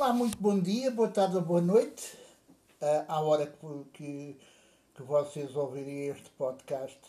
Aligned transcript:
Olá, 0.00 0.12
muito 0.12 0.38
bom 0.38 0.56
dia, 0.56 0.92
boa 0.92 1.08
tarde 1.08 1.34
ou 1.34 1.42
boa 1.42 1.60
noite, 1.60 2.16
uh, 2.80 3.04
à 3.08 3.20
hora 3.20 3.52
que, 3.92 4.36
que, 4.94 5.02
vocês 5.02 5.56
ouvirem 5.56 6.06
este 6.06 6.30
podcast. 6.38 7.00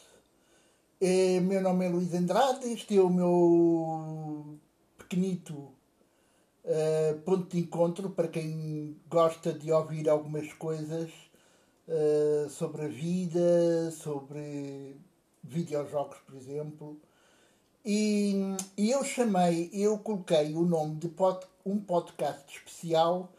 Uh, 0.99 1.39
meu 1.39 1.61
nome 1.61 1.85
é 1.85 1.89
Luís 1.89 2.15
Andrade, 2.15 2.67
este 2.67 2.97
é 2.97 2.99
o 2.99 3.07
meu 3.07 4.57
pequenito 4.97 5.53
uh, 5.53 7.19
ponto 7.23 7.55
de 7.55 7.59
encontro 7.59 8.09
para 8.09 8.27
quem 8.27 8.99
gosta 9.07 9.53
de 9.53 9.71
ouvir 9.71 10.09
algumas 10.09 10.51
coisas 10.53 11.11
sobre 12.49 12.85
a 12.85 12.87
vida, 12.87 13.91
sobre 13.91 14.95
videojogos, 15.43 16.17
por 16.25 16.35
exemplo. 16.35 16.99
E, 17.85 18.33
e 18.77 18.91
eu 18.91 19.03
chamei, 19.03 19.69
eu 19.71 19.97
coloquei 19.99 20.53
o 20.53 20.65
nome 20.65 20.95
de 20.95 21.07
pod, 21.07 21.45
um 21.65 21.79
podcast 21.79 22.43
especial 22.53 23.31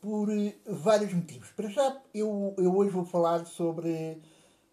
por 0.00 0.28
eh, 0.30 0.54
vários 0.66 1.12
motivos. 1.14 1.50
Para 1.50 1.68
já, 1.68 2.00
eu, 2.12 2.54
eu 2.58 2.76
hoje 2.76 2.90
vou 2.90 3.04
falar 3.04 3.46
sobre 3.46 4.20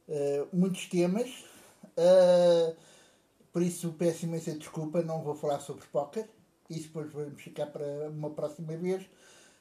uh, 0.07 0.47
muitos 0.51 0.87
temas, 0.87 1.29
uh, 1.97 2.75
por 3.51 3.61
isso 3.61 3.93
peço 3.93 4.25
imensa 4.25 4.51
desculpa, 4.51 5.03
não 5.03 5.21
vou 5.21 5.35
falar 5.35 5.59
sobre 5.59 5.85
póquer, 5.87 6.27
isso 6.69 6.87
depois 6.87 7.11
vamos 7.11 7.41
ficar 7.41 7.67
para 7.67 8.09
uma 8.09 8.31
próxima 8.31 8.75
vez, 8.75 9.05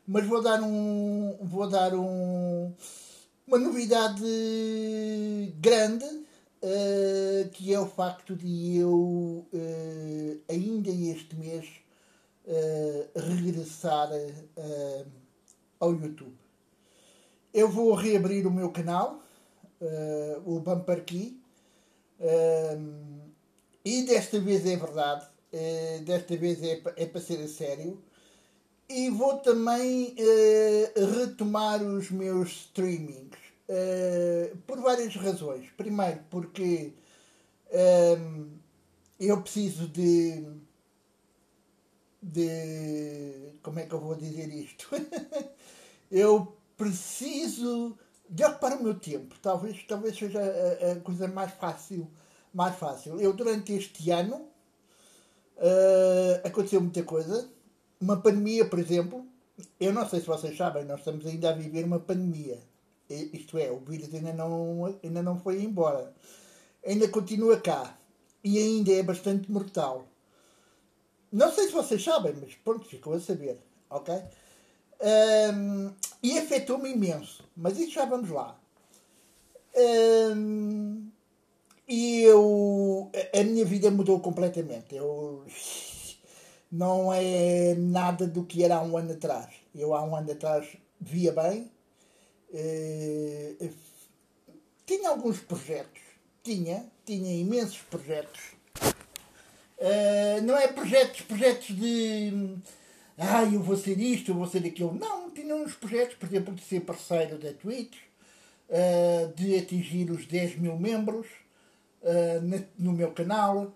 mas 0.06 0.26
vou 0.26 0.42
dar 0.42 0.62
um. 0.62 1.36
vou 1.42 1.68
dar 1.68 1.94
um, 1.94 2.72
uma 3.46 3.58
novidade 3.58 4.24
grande 5.58 6.21
uh, 6.62 7.48
que 7.50 7.74
é 7.74 7.80
o 7.80 7.86
facto 7.86 8.36
de 8.36 8.76
eu, 8.76 8.92
uh, 8.92 10.40
ainda 10.48 10.90
este 10.90 11.34
mês, 11.36 11.68
uh, 12.46 13.18
regressar 13.18 14.08
ao 15.80 15.92
YouTube. 15.92 16.36
Eu 17.52 17.68
vou 17.68 17.94
reabrir 17.94 18.46
o 18.46 18.50
meu 18.50 18.70
canal, 18.70 19.20
o 20.46 20.58
Bumper 20.60 21.04
Key, 21.04 21.38
e 23.84 24.02
desta 24.04 24.40
vez 24.40 24.64
é 24.64 24.76
verdade, 24.76 25.26
desta 26.04 26.34
vez 26.36 26.62
é, 26.62 26.80
é 26.96 27.04
para 27.04 27.20
ser 27.20 27.42
a 27.42 27.48
sério. 27.48 28.02
E 28.88 29.10
vou 29.10 29.38
também 29.38 30.14
retomar 31.14 31.82
os 31.82 32.10
meus 32.10 32.48
streamings 32.52 33.41
eh, 33.68 34.54
por 34.66 34.80
várias 34.80 35.14
razões. 35.16 35.70
Primeiro, 35.76 36.20
porque 36.30 36.94
um, 37.70 37.76
ehm, 37.78 38.48
eu 39.20 39.40
preciso 39.42 39.88
de, 39.88 40.44
de. 42.22 43.58
Como 43.62 43.78
é 43.78 43.86
que 43.86 43.94
eu 43.94 44.00
vou 44.00 44.14
dizer 44.14 44.48
isto? 44.52 44.88
eu 46.10 46.56
preciso 46.76 47.96
de 48.28 48.44
ocupar 48.44 48.76
o 48.78 48.82
meu 48.82 48.98
tempo. 48.98 49.36
Talvez, 49.40 49.82
talvez 49.84 50.16
seja 50.16 50.40
a, 50.40 50.92
a 50.92 51.00
coisa 51.00 51.28
mais 51.28 51.52
fácil, 51.52 52.10
mais 52.52 52.76
fácil. 52.76 53.20
Eu, 53.20 53.32
durante 53.32 53.72
este 53.72 54.10
ano, 54.10 54.36
uh, 55.56 56.46
aconteceu 56.46 56.80
muita 56.80 57.02
coisa. 57.04 57.48
Uma 58.00 58.20
pandemia, 58.20 58.68
por 58.68 58.78
exemplo. 58.78 59.26
Eu 59.78 59.92
não 59.92 60.08
sei 60.08 60.20
se 60.20 60.26
vocês 60.26 60.56
sabem, 60.56 60.84
nós 60.84 61.00
estamos 61.00 61.24
ainda 61.26 61.50
a 61.50 61.52
viver 61.52 61.84
uma 61.84 62.00
pandemia 62.00 62.58
isto 63.32 63.58
é, 63.58 63.70
o 63.70 63.78
vírus 63.78 64.14
ainda 64.14 64.32
não, 64.32 64.96
ainda 65.02 65.22
não 65.22 65.38
foi 65.38 65.62
embora. 65.62 66.12
Ainda 66.86 67.08
continua 67.08 67.60
cá. 67.60 67.98
E 68.44 68.58
ainda 68.58 68.92
é 68.92 69.02
bastante 69.02 69.50
mortal. 69.50 70.06
Não 71.30 71.50
sei 71.52 71.66
se 71.66 71.72
vocês 71.72 72.02
sabem, 72.02 72.34
mas 72.40 72.54
pronto, 72.56 72.86
ficou 72.86 73.14
a 73.14 73.20
saber. 73.20 73.58
Ok? 73.88 74.14
Um, 75.02 75.92
e 76.22 76.38
afetou-me 76.38 76.90
imenso. 76.90 77.48
Mas 77.56 77.78
isso 77.78 77.92
já 77.92 78.04
vamos 78.04 78.30
lá. 78.30 78.58
Um, 79.74 81.08
e 81.88 82.22
eu. 82.22 83.10
A 83.34 83.42
minha 83.44 83.64
vida 83.64 83.90
mudou 83.90 84.20
completamente. 84.20 84.94
Eu. 84.94 85.44
Não 86.70 87.12
é 87.12 87.74
nada 87.74 88.26
do 88.26 88.44
que 88.44 88.64
era 88.64 88.76
há 88.76 88.82
um 88.82 88.96
ano 88.96 89.12
atrás. 89.12 89.54
Eu 89.74 89.94
há 89.94 90.02
um 90.02 90.16
ano 90.16 90.32
atrás 90.32 90.66
via 91.00 91.32
bem, 91.32 91.70
Uh, 92.52 93.70
tinha 94.84 95.08
alguns 95.08 95.40
projetos, 95.40 96.02
tinha, 96.42 96.84
tinha 97.06 97.34
imensos 97.34 97.78
projetos. 97.78 98.40
Uh, 99.78 100.42
não 100.44 100.56
é 100.56 100.68
projetos, 100.68 101.22
projetos 101.22 101.74
de 101.74 102.58
ah, 103.16 103.44
eu 103.44 103.62
vou 103.62 103.76
ser 103.76 103.98
isto, 103.98 104.30
eu 104.30 104.34
vou 104.34 104.46
ser 104.46 104.66
aquilo. 104.66 104.94
Não, 104.94 105.30
tinha 105.30 105.54
uns 105.56 105.74
projetos, 105.74 106.16
por 106.16 106.28
exemplo, 106.28 106.54
de 106.54 106.62
ser 106.62 106.80
parceiro 106.80 107.38
da 107.38 107.52
Twitch, 107.54 107.96
uh, 108.68 109.32
de 109.34 109.56
atingir 109.56 110.10
os 110.10 110.26
10 110.26 110.58
mil 110.58 110.76
membros 110.76 111.26
no 112.76 112.92
meu 112.92 113.12
canal, 113.12 113.72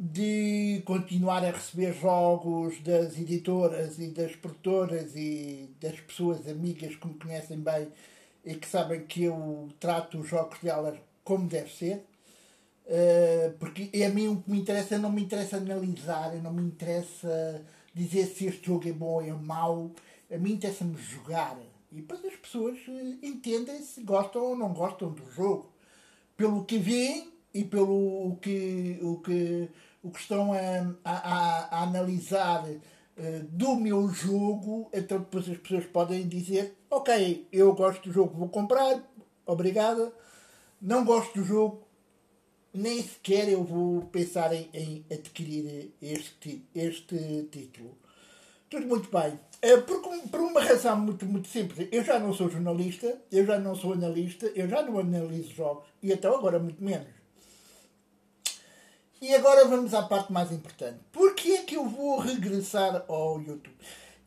de 0.00 0.82
continuar 0.86 1.44
a 1.44 1.50
receber 1.50 1.92
jogos 1.92 2.80
das 2.82 3.18
editoras 3.18 3.98
e 3.98 4.08
das 4.08 4.34
produtoras 4.34 5.14
e 5.14 5.68
das 5.80 6.00
pessoas 6.00 6.48
amigas 6.48 6.96
que 6.96 7.06
me 7.06 7.14
conhecem 7.14 7.58
bem 7.60 7.88
e 8.44 8.54
que 8.54 8.66
sabem 8.66 9.04
que 9.04 9.24
eu 9.24 9.68
trato 9.78 10.18
os 10.18 10.28
jogos 10.28 10.58
delas 10.60 10.98
como 11.22 11.46
deve 11.46 11.70
ser. 11.70 12.06
Uh, 12.86 13.52
porque 13.58 13.90
a 14.02 14.08
mim 14.08 14.28
o 14.28 14.40
que 14.40 14.50
me 14.50 14.58
interessa 14.58 14.96
não 14.96 15.12
me 15.12 15.22
interessa 15.22 15.58
analisar, 15.58 16.34
não 16.36 16.50
me 16.50 16.62
interessa 16.62 17.62
dizer 17.92 18.24
se 18.26 18.46
este 18.46 18.66
jogo 18.66 18.88
é 18.88 18.92
bom 18.92 19.16
ou 19.16 19.22
é 19.22 19.30
mau, 19.30 19.90
a 20.32 20.38
mim 20.38 20.52
interessa-me 20.52 20.96
jogar. 20.96 21.58
E 21.92 21.96
depois 21.96 22.24
as 22.24 22.36
pessoas 22.36 22.78
eh, 22.88 23.26
entendem 23.26 23.82
se 23.82 24.02
gostam 24.02 24.42
ou 24.42 24.56
não 24.56 24.72
gostam 24.72 25.10
do 25.10 25.30
jogo. 25.30 25.70
Pelo 26.36 26.64
que 26.64 26.78
veem 26.78 27.30
e 27.58 27.64
pelo 27.64 28.36
que, 28.40 29.00
o 29.02 29.16
que, 29.16 29.68
o 30.00 30.10
que 30.12 30.20
estão 30.20 30.52
a, 30.52 30.94
a, 31.04 31.76
a 31.76 31.82
analisar 31.82 32.64
uh, 32.68 33.44
do 33.50 33.74
meu 33.74 34.08
jogo, 34.10 34.88
então 34.92 35.18
depois 35.18 35.50
as 35.50 35.58
pessoas 35.58 35.84
podem 35.86 36.28
dizer, 36.28 36.76
ok, 36.88 37.48
eu 37.52 37.74
gosto 37.74 38.08
do 38.08 38.14
jogo, 38.14 38.38
vou 38.38 38.48
comprar, 38.48 39.02
obrigada. 39.44 40.12
Não 40.80 41.04
gosto 41.04 41.40
do 41.40 41.44
jogo, 41.44 41.82
nem 42.72 43.02
sequer 43.02 43.48
eu 43.48 43.64
vou 43.64 44.02
pensar 44.02 44.52
em, 44.52 44.70
em 44.72 45.04
adquirir 45.10 45.92
este, 46.00 46.64
este 46.72 47.48
título. 47.50 47.98
Tudo 48.70 48.86
muito 48.86 49.10
bem. 49.10 49.36
Eh, 49.60 49.78
por, 49.78 50.00
por 50.30 50.40
uma 50.40 50.62
razão 50.62 51.00
muito, 51.00 51.26
muito 51.26 51.48
simples. 51.48 51.88
Eu 51.90 52.04
já 52.04 52.20
não 52.20 52.32
sou 52.32 52.48
jornalista, 52.48 53.20
eu 53.32 53.44
já 53.44 53.58
não 53.58 53.74
sou 53.74 53.94
analista, 53.94 54.46
eu 54.54 54.68
já 54.68 54.80
não 54.80 54.96
analiso 55.00 55.54
jogos, 55.54 55.88
e 56.00 56.12
até 56.12 56.28
agora 56.28 56.60
muito 56.60 56.80
menos. 56.84 57.17
E 59.20 59.34
agora 59.34 59.66
vamos 59.66 59.94
à 59.94 60.02
parte 60.02 60.32
mais 60.32 60.52
importante. 60.52 61.00
Porquê 61.10 61.50
é 61.50 61.62
que 61.64 61.76
eu 61.76 61.88
vou 61.88 62.20
regressar 62.20 63.04
ao 63.08 63.40
YouTube? 63.40 63.76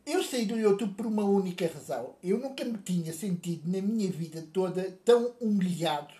Eu 0.05 0.21
saí 0.21 0.45
do 0.45 0.59
YouTube 0.59 0.95
por 0.95 1.05
uma 1.05 1.23
única 1.23 1.65
razão. 1.65 2.15
Eu 2.21 2.37
nunca 2.37 2.65
me 2.65 2.77
tinha 2.77 3.13
sentido 3.13 3.71
na 3.71 3.81
minha 3.81 4.11
vida 4.11 4.45
toda 4.51 4.91
tão 5.05 5.33
humilhado, 5.39 6.13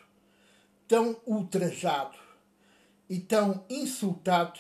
tão 0.87 1.17
ultrajado 1.25 2.17
e 3.09 3.19
tão 3.19 3.65
insultado 3.69 4.57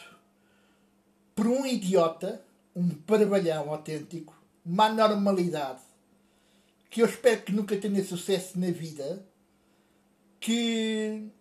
por 1.33 1.47
um 1.47 1.65
idiota, 1.65 2.43
um 2.75 2.89
parabalhão 2.89 3.71
autêntico, 3.71 4.37
uma 4.65 4.87
anormalidade, 4.87 5.79
que 6.89 7.01
eu 7.01 7.05
espero 7.05 7.43
que 7.43 7.53
nunca 7.53 7.77
tenha 7.77 8.03
sucesso 8.03 8.59
na 8.59 8.71
vida, 8.71 9.25
que 10.37 11.31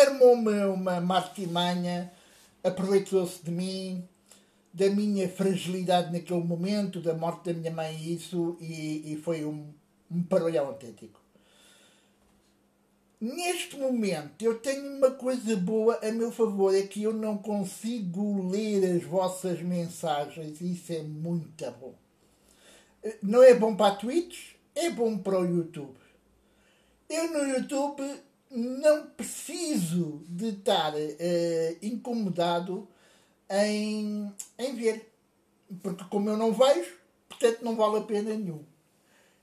armou 0.00 0.34
uma, 0.34 1.00
martimanha, 1.00 2.12
aproveitou-se 2.62 3.42
de 3.44 3.50
mim, 3.50 4.06
da 4.72 4.88
minha 4.88 5.28
fragilidade 5.28 6.12
naquele 6.12 6.42
momento, 6.42 7.00
da 7.00 7.14
morte 7.14 7.52
da 7.52 7.58
minha 7.58 7.70
mãe 7.70 8.12
isso, 8.12 8.56
e, 8.60 9.12
e 9.12 9.16
foi 9.16 9.44
um, 9.44 9.72
um 10.10 10.22
parolhão 10.22 10.66
autêntico. 10.66 11.20
Neste 13.20 13.76
momento 13.76 14.42
eu 14.42 14.58
tenho 14.58 14.96
uma 14.96 15.12
coisa 15.12 15.54
boa 15.54 15.96
a 16.02 16.10
meu 16.10 16.32
favor, 16.32 16.74
é 16.74 16.82
que 16.82 17.02
eu 17.02 17.12
não 17.12 17.38
consigo 17.38 18.50
ler 18.50 18.96
as 18.96 19.04
vossas 19.04 19.60
mensagens, 19.62 20.60
e 20.60 20.72
isso 20.72 20.92
é 20.92 21.02
muito 21.02 21.70
bom. 21.72 21.94
Não 23.22 23.42
é 23.42 23.54
bom 23.54 23.76
para 23.76 23.92
a 23.92 23.96
Twitch, 23.96 24.54
é 24.74 24.90
bom 24.90 25.18
para 25.18 25.38
o 25.38 25.44
YouTube. 25.44 25.96
Eu 27.08 27.32
no 27.32 27.46
YouTube 27.46 28.02
não 28.52 29.06
preciso 29.06 30.22
de 30.28 30.48
estar 30.48 30.94
uh, 30.94 31.78
incomodado 31.80 32.86
em, 33.50 34.32
em 34.58 34.74
ver. 34.74 35.10
Porque 35.82 36.04
como 36.04 36.28
eu 36.28 36.36
não 36.36 36.52
vejo, 36.52 36.94
portanto 37.28 37.62
não 37.62 37.76
vale 37.76 37.98
a 37.98 38.02
pena 38.02 38.34
nenhum. 38.34 38.62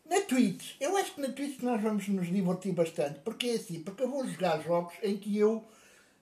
Na 0.06 0.22
Twitch, 0.22 0.76
eu 0.80 0.98
acho 0.98 1.14
que 1.14 1.22
na 1.22 1.30
Twitch 1.30 1.60
nós 1.62 1.82
vamos 1.82 2.08
nos 2.08 2.28
divertir 2.28 2.74
bastante. 2.74 3.20
Porque 3.20 3.48
é 3.48 3.56
assim, 3.56 3.82
porque 3.82 4.04
eu 4.04 4.10
vou 4.10 4.28
jogar 4.28 4.62
jogos 4.62 4.94
em 5.04 5.18
que 5.18 5.38
eu 5.38 5.64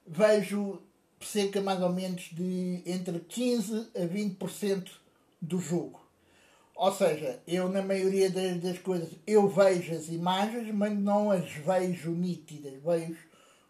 vejo 0.06 0.82
cerca 1.22 1.62
mais 1.62 1.82
ou 1.82 1.92
menos 1.92 2.30
de 2.32 2.82
entre 2.86 3.20
15% 3.20 3.88
a 3.96 4.08
20% 4.08 4.90
do 5.42 5.60
jogo. 5.60 6.07
Ou 6.78 6.94
seja, 6.94 7.42
eu 7.48 7.68
na 7.70 7.82
maioria 7.82 8.30
das, 8.30 8.62
das, 8.62 8.78
coisas 8.78 9.10
eu 9.26 9.48
vejo 9.48 9.96
as 9.96 10.10
imagens, 10.10 10.72
mas 10.72 10.94
não 10.96 11.32
as 11.32 11.50
vejo 11.52 12.12
nítidas, 12.12 12.74
vejo 12.84 13.18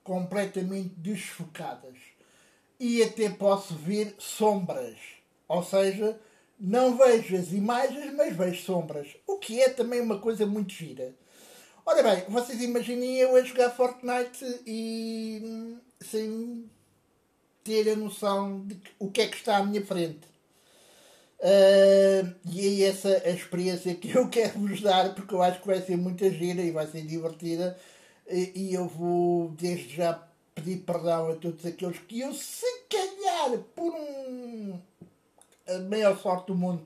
completamente 0.04 0.94
desfocadas. 0.98 1.96
E 2.78 3.02
até 3.02 3.30
posso 3.30 3.76
ver 3.76 4.14
sombras. 4.20 4.98
Ou 5.48 5.64
seja, 5.64 6.20
não 6.60 6.98
vejo 6.98 7.38
as 7.38 7.54
imagens, 7.54 8.14
mas 8.14 8.36
vejo 8.36 8.62
sombras. 8.62 9.16
O 9.26 9.38
que 9.38 9.62
é 9.62 9.70
também 9.70 10.02
uma 10.02 10.20
coisa 10.20 10.46
muito 10.46 10.74
gira. 10.74 11.16
Ora 11.86 12.04
bem, 12.04 12.26
vocês 12.28 12.62
imaginem 12.62 13.16
eu 13.16 13.38
a 13.38 13.42
jogar 13.42 13.70
Fortnite 13.70 14.44
e 14.66 15.42
hum, 15.46 15.78
sem 16.02 16.70
ter 17.64 17.90
a 17.90 17.96
noção 17.96 18.66
de 18.68 18.78
o 19.00 19.10
que 19.10 19.22
é 19.22 19.28
que 19.28 19.38
está 19.38 19.58
à 19.58 19.64
minha 19.64 19.86
frente. 19.86 20.27
Uh, 21.40 22.34
e 22.50 22.84
é 22.84 22.88
essa 22.88 23.10
a 23.10 23.30
experiência 23.30 23.94
que 23.94 24.10
eu 24.10 24.28
quero 24.30 24.60
vos 24.60 24.82
dar, 24.82 25.14
porque 25.14 25.34
eu 25.34 25.42
acho 25.42 25.62
que 25.62 25.68
vai 25.68 25.82
ser 25.82 25.96
muita 25.96 26.30
gira 26.32 26.62
e 26.62 26.72
vai 26.72 26.88
ser 26.88 27.04
divertida. 27.04 27.78
E, 28.30 28.74
eu 28.74 28.88
vou 28.88 29.50
desde 29.52 29.96
já 29.96 30.22
pedir 30.54 30.78
perdão 30.80 31.32
a 31.32 31.36
todos 31.36 31.66
aqueles 31.66 32.00
que 32.00 32.20
eu, 32.20 32.34
se 32.34 32.66
calhar, 32.90 33.58
por 33.74 33.94
um, 33.94 34.78
a 35.66 35.78
maior 35.80 36.18
sorte 36.20 36.48
do 36.48 36.56
mundo, 36.56 36.86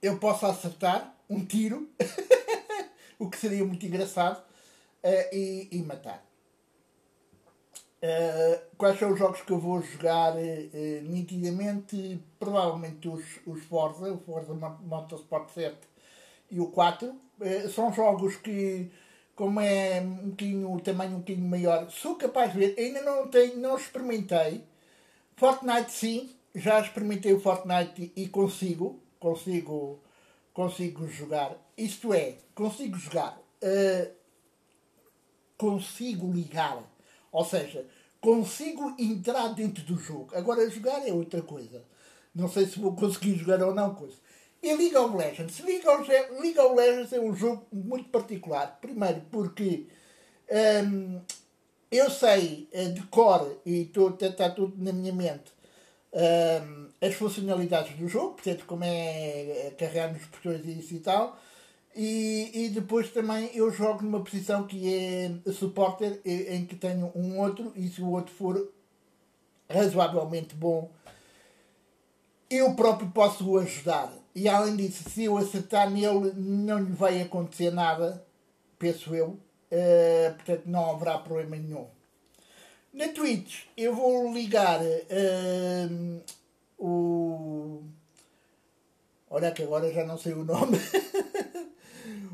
eu 0.00 0.18
possa 0.18 0.48
acertar 0.48 1.14
um 1.28 1.44
tiro, 1.44 1.88
o 3.18 3.28
que 3.28 3.36
seria 3.36 3.64
muito 3.64 3.84
engraçado, 3.84 4.38
uh, 4.38 5.34
e, 5.34 5.68
e 5.70 5.82
matar. 5.82 6.24
Uh, 8.04 8.60
quais 8.76 8.98
são 8.98 9.14
os 9.14 9.18
jogos 9.18 9.40
que 9.40 9.50
eu 9.50 9.58
vou 9.58 9.80
jogar 9.80 10.34
uh, 10.36 11.02
nitidamente? 11.04 12.20
Provavelmente 12.38 13.08
os, 13.08 13.24
os 13.46 13.64
Forza, 13.64 14.12
o 14.12 14.18
Forza 14.18 14.52
Motorsport 14.52 15.48
7 15.48 15.74
e 16.50 16.60
o 16.60 16.66
4. 16.66 17.08
Uh, 17.08 17.68
são 17.70 17.90
jogos 17.94 18.36
que, 18.36 18.90
como 19.34 19.58
é 19.58 20.02
um 20.02 20.28
bocadinho, 20.28 20.70
o 20.70 20.80
tamanho 20.80 21.16
um 21.16 21.20
bocadinho 21.20 21.48
maior, 21.48 21.90
sou 21.90 22.16
capaz 22.16 22.52
de 22.52 22.58
ver. 22.58 22.74
Ainda 22.78 23.00
não 23.00 23.26
tenho, 23.28 23.56
não 23.56 23.74
experimentei. 23.74 24.62
Fortnite 25.34 25.90
sim, 25.90 26.36
já 26.54 26.80
experimentei 26.80 27.32
o 27.32 27.40
Fortnite 27.40 28.12
e 28.14 28.28
consigo, 28.28 29.00
consigo, 29.18 29.98
consigo 30.52 31.08
jogar. 31.08 31.56
Isto 31.74 32.12
é, 32.12 32.34
consigo 32.54 32.98
jogar, 32.98 33.40
consigo 35.56 36.30
ligar 36.30 36.84
ou 37.34 37.44
seja, 37.44 37.84
consigo 38.24 38.94
entrar 38.98 39.48
dentro 39.48 39.84
do 39.84 39.98
jogo. 39.98 40.30
Agora, 40.34 40.68
jogar 40.70 41.06
é 41.06 41.12
outra 41.12 41.42
coisa. 41.42 41.84
Não 42.34 42.48
sei 42.48 42.64
se 42.64 42.80
vou 42.80 42.96
conseguir 42.96 43.36
jogar 43.36 43.62
ou 43.62 43.74
não. 43.74 43.94
Coisa. 43.94 44.16
E 44.62 44.74
League 44.74 44.96
of 44.96 45.14
Legends. 45.14 45.60
League 45.60 45.86
of, 45.86 46.10
League 46.40 46.58
of 46.58 46.74
Legends 46.74 47.12
é 47.12 47.20
um 47.20 47.36
jogo 47.36 47.66
muito 47.70 48.08
particular. 48.08 48.78
Primeiro, 48.80 49.20
porque 49.30 49.86
hum, 50.50 51.20
eu 51.90 52.10
sei 52.10 52.66
eh, 52.72 52.88
de 52.88 53.02
cor 53.08 53.60
e 53.66 53.92
está 54.18 54.48
tudo 54.48 54.74
na 54.82 54.90
minha 54.90 55.12
mente 55.12 55.52
hum, 56.14 56.88
as 57.02 57.14
funcionalidades 57.14 57.94
do 57.98 58.08
jogo, 58.08 58.36
portanto, 58.36 58.64
como 58.64 58.84
é, 58.84 59.66
é 59.66 59.74
carregar 59.78 60.10
nos 60.10 60.24
botões 60.24 60.64
e 60.64 60.78
isso 60.78 60.94
e 60.94 61.00
tal. 61.00 61.38
E, 61.96 62.50
e 62.52 62.68
depois 62.70 63.10
também 63.10 63.50
eu 63.54 63.70
jogo 63.70 64.02
numa 64.02 64.22
posição 64.22 64.66
que 64.66 64.92
é 64.92 65.30
supporter, 65.52 66.20
em 66.24 66.66
que 66.66 66.74
tenho 66.74 67.12
um 67.14 67.38
outro, 67.38 67.72
e 67.76 67.88
se 67.88 68.02
o 68.02 68.10
outro 68.10 68.34
for 68.34 68.68
razoavelmente 69.70 70.54
bom, 70.54 70.90
eu 72.50 72.74
próprio 72.74 73.10
posso 73.10 73.48
o 73.48 73.58
ajudar. 73.58 74.12
E 74.34 74.48
além 74.48 74.74
disso, 74.74 75.08
se 75.08 75.24
eu 75.24 75.36
acertar 75.38 75.88
nele, 75.88 76.32
não 76.36 76.78
lhe 76.78 76.92
vai 76.92 77.22
acontecer 77.22 77.70
nada, 77.70 78.24
penso 78.78 79.14
eu. 79.14 79.38
Uh, 79.70 80.34
portanto, 80.36 80.62
não 80.66 80.90
haverá 80.90 81.18
problema 81.18 81.56
nenhum. 81.56 81.86
Na 82.92 83.08
Twitch, 83.08 83.64
eu 83.76 83.94
vou 83.94 84.32
ligar 84.32 84.80
uh, 84.80 86.22
o. 86.78 87.82
Olha 89.30 89.50
que 89.50 89.62
agora 89.62 89.92
já 89.92 90.04
não 90.04 90.18
sei 90.18 90.32
o 90.32 90.44
nome. 90.44 90.78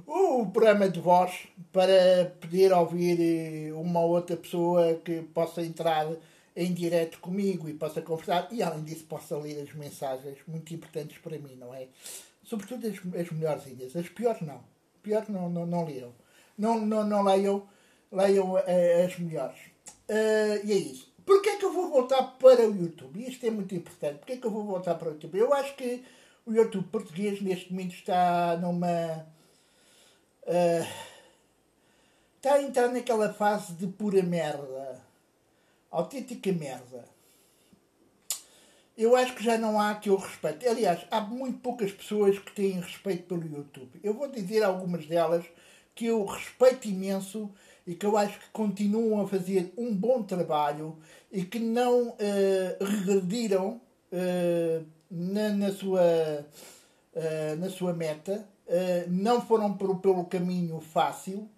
o 0.06 0.46
programa 0.46 0.88
de 0.88 1.00
voz 1.00 1.46
para 1.72 2.34
poder 2.40 2.72
ouvir 2.72 3.18
eh, 3.20 3.72
uma 3.72 4.00
outra 4.00 4.36
pessoa 4.36 4.94
que 5.04 5.22
possa 5.22 5.62
entrar 5.62 6.06
em 6.56 6.72
direto 6.72 7.18
comigo 7.20 7.68
e 7.68 7.74
possa 7.74 8.02
conversar 8.02 8.48
e 8.50 8.62
além 8.62 8.82
disso 8.84 9.04
possa 9.04 9.36
ler 9.36 9.62
as 9.62 9.74
mensagens 9.74 10.38
muito 10.46 10.74
importantes 10.74 11.18
para 11.18 11.38
mim, 11.38 11.56
não 11.56 11.74
é? 11.74 11.88
Sobretudo 12.42 12.86
as, 12.86 12.94
as 13.20 13.30
melhores 13.30 13.66
ilhas. 13.66 13.96
As 13.96 14.08
piores 14.08 14.40
não. 14.42 14.60
Piores 15.02 15.28
não, 15.28 15.48
não, 15.48 15.66
não 15.66 15.84
leiam. 15.84 16.12
Não, 16.58 16.78
não, 16.84 17.04
não 17.04 17.22
leiam, 17.22 17.66
leiam 18.12 18.52
uh, 18.52 19.06
as 19.06 19.18
melhores. 19.18 19.58
Uh, 20.08 20.64
e 20.64 20.72
é 20.72 20.76
isso. 20.76 21.10
Porquê 21.24 21.50
é 21.50 21.56
que 21.56 21.64
eu 21.64 21.72
vou 21.72 21.90
voltar 21.90 22.22
para 22.38 22.68
o 22.68 22.76
YouTube? 22.76 23.24
Isto 23.26 23.46
é 23.46 23.50
muito 23.50 23.74
importante. 23.74 24.18
Porquê 24.18 24.32
é 24.32 24.36
que 24.36 24.46
eu 24.46 24.50
vou 24.50 24.64
voltar 24.64 24.96
para 24.96 25.08
o 25.08 25.12
YouTube? 25.12 25.38
Eu 25.38 25.54
acho 25.54 25.76
que 25.76 26.02
o 26.44 26.52
YouTube 26.52 26.88
português 26.88 27.40
neste 27.40 27.72
momento 27.72 27.94
está 27.94 28.56
numa 28.56 29.24
Uh, 30.50 30.84
está 32.34 32.54
a 32.54 32.62
entrar 32.62 32.88
naquela 32.88 33.32
fase 33.32 33.72
de 33.74 33.86
pura 33.86 34.20
merda. 34.20 35.00
Autêntica 35.92 36.52
merda. 36.52 37.04
Eu 38.98 39.14
acho 39.14 39.36
que 39.36 39.44
já 39.44 39.56
não 39.56 39.80
há 39.80 39.94
que 39.94 40.10
eu 40.10 40.16
respeito. 40.16 40.68
Aliás, 40.68 41.06
há 41.08 41.20
muito 41.20 41.60
poucas 41.60 41.92
pessoas 41.92 42.36
que 42.36 42.50
têm 42.50 42.80
respeito 42.80 43.28
pelo 43.28 43.46
YouTube. 43.46 44.00
Eu 44.02 44.12
vou 44.12 44.26
dizer 44.26 44.64
algumas 44.64 45.06
delas 45.06 45.44
que 45.94 46.06
eu 46.06 46.24
respeito 46.24 46.88
imenso 46.88 47.48
e 47.86 47.94
que 47.94 48.04
eu 48.04 48.16
acho 48.16 48.40
que 48.40 48.50
continuam 48.52 49.22
a 49.22 49.28
fazer 49.28 49.72
um 49.78 49.94
bom 49.94 50.20
trabalho 50.20 50.98
e 51.30 51.44
que 51.44 51.60
não 51.60 52.08
uh, 52.08 52.16
regrediram 52.84 53.80
uh, 54.12 54.86
na, 55.08 55.50
na, 55.50 55.72
sua, 55.72 56.02
uh, 57.14 57.56
na 57.56 57.70
sua 57.70 57.92
meta 57.92 58.44
não 59.08 59.40
foram 59.40 59.76
pelo 59.76 60.24
caminho 60.26 60.80
fácil, 60.80 61.48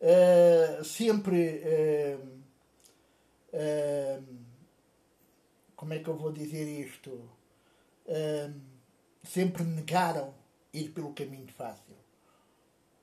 uh, 0.00 0.84
sempre. 0.84 1.62
Uh, 3.52 4.44
como 5.76 5.92
é 5.94 5.98
que 5.98 6.08
eu 6.08 6.16
vou 6.16 6.32
dizer 6.32 6.66
isto? 6.66 7.30
sempre 9.22 9.64
negaram 9.64 10.34
ir 10.72 10.90
pelo 10.90 11.14
caminho 11.14 11.48
fácil. 11.56 11.94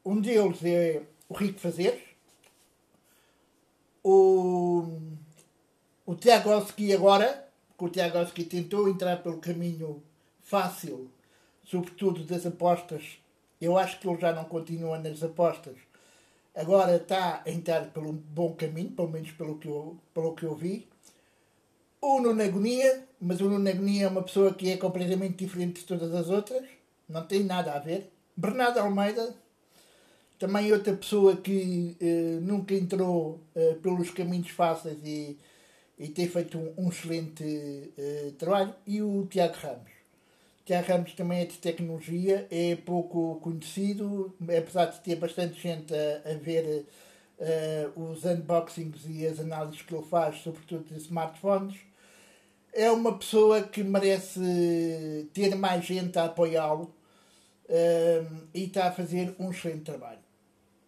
Um 0.05 0.21
deles 0.21 0.63
é 0.63 1.01
o 1.27 1.33
Rico 1.33 1.59
Fazeres, 1.59 2.03
o, 4.03 4.99
o 6.05 6.15
Tiago 6.15 6.51
Oski 6.51 6.93
agora, 6.93 7.47
que 7.77 7.85
o 7.85 7.89
Tiago 7.89 8.19
Oski 8.19 8.43
tentou 8.43 8.89
entrar 8.89 9.23
pelo 9.23 9.39
caminho 9.39 10.03
fácil, 10.41 11.09
sobretudo 11.63 12.23
das 12.23 12.45
apostas 12.45 13.20
eu 13.61 13.77
acho 13.77 13.99
que 13.99 14.07
ele 14.07 14.19
já 14.19 14.33
não 14.33 14.45
continua 14.45 14.97
nas 14.97 15.21
apostas. 15.21 15.75
Agora 16.55 16.97
está 16.97 17.43
a 17.45 17.49
entrar 17.49 17.85
pelo 17.91 18.11
bom 18.11 18.53
caminho, 18.53 18.91
pelo 18.91 19.09
menos 19.09 19.31
pelo 19.31 19.57
que 19.57 19.67
eu, 19.67 19.97
pelo 20.13 20.35
que 20.35 20.43
eu 20.43 20.55
vi. 20.55 20.87
O 22.01 22.19
Nuno 22.19 22.41
Agonia, 22.41 23.07
mas 23.21 23.39
o 23.39 23.49
Nuno 23.49 23.69
Agonia 23.69 24.05
é 24.05 24.07
uma 24.07 24.23
pessoa 24.23 24.53
que 24.53 24.71
é 24.71 24.77
completamente 24.77 25.35
diferente 25.35 25.81
de 25.81 25.85
todas 25.85 26.13
as 26.13 26.29
outras. 26.29 26.67
Não 27.07 27.25
tem 27.25 27.43
nada 27.43 27.73
a 27.73 27.79
ver. 27.79 28.11
Bernardo 28.35 28.79
Almeida, 28.79 29.35
também 30.39 30.73
outra 30.73 30.95
pessoa 30.95 31.37
que 31.37 31.95
eh, 32.01 32.39
nunca 32.41 32.73
entrou 32.73 33.39
eh, 33.55 33.75
pelos 33.81 34.09
caminhos 34.09 34.49
fáceis 34.49 34.97
e, 35.03 35.37
e 35.99 36.07
tem 36.07 36.27
feito 36.27 36.57
um, 36.57 36.73
um 36.85 36.89
excelente 36.89 37.93
eh, 37.97 38.31
trabalho. 38.39 38.73
E 38.87 39.01
o 39.03 39.27
Tiago 39.27 39.53
Ramos. 39.61 40.00
Tiago 40.71 40.87
Ramos 40.87 41.13
também 41.15 41.41
é 41.41 41.45
de 41.45 41.57
tecnologia, 41.57 42.47
é 42.49 42.77
pouco 42.77 43.41
conhecido, 43.41 44.33
apesar 44.41 44.85
de 44.85 45.01
ter 45.01 45.17
bastante 45.17 45.59
gente 45.61 45.93
a, 45.93 46.31
a 46.31 46.33
ver 46.35 46.85
uh, 47.37 48.01
os 48.01 48.23
unboxings 48.23 49.01
e 49.05 49.27
as 49.27 49.41
análises 49.41 49.81
que 49.81 49.93
ele 49.93 50.05
faz, 50.05 50.37
sobretudo 50.37 50.85
de 50.85 50.97
smartphones. 51.01 51.77
É 52.71 52.89
uma 52.89 53.17
pessoa 53.17 53.61
que 53.61 53.83
merece 53.83 55.27
ter 55.33 55.53
mais 55.55 55.83
gente 55.83 56.17
a 56.17 56.23
apoiá-lo 56.23 56.95
uh, 57.65 58.47
e 58.53 58.63
está 58.63 58.87
a 58.87 58.91
fazer 58.93 59.35
um 59.37 59.51
excelente 59.51 59.83
trabalho. 59.83 60.19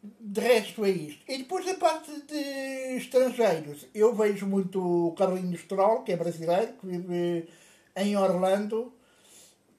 De 0.02 0.40
resto 0.40 0.86
é 0.86 0.92
isto. 0.92 1.30
E 1.30 1.40
depois 1.40 1.66
da 1.66 1.74
parte 1.74 2.10
de 2.22 2.96
estrangeiros, 2.96 3.86
eu 3.94 4.16
vejo 4.16 4.46
muito 4.46 5.08
o 5.08 5.12
Carlinhos 5.12 5.64
Troll, 5.64 6.04
que 6.04 6.14
é 6.14 6.16
brasileiro, 6.16 6.72
que 6.80 6.88
vive 6.88 7.50
em 7.98 8.16
Orlando 8.16 8.94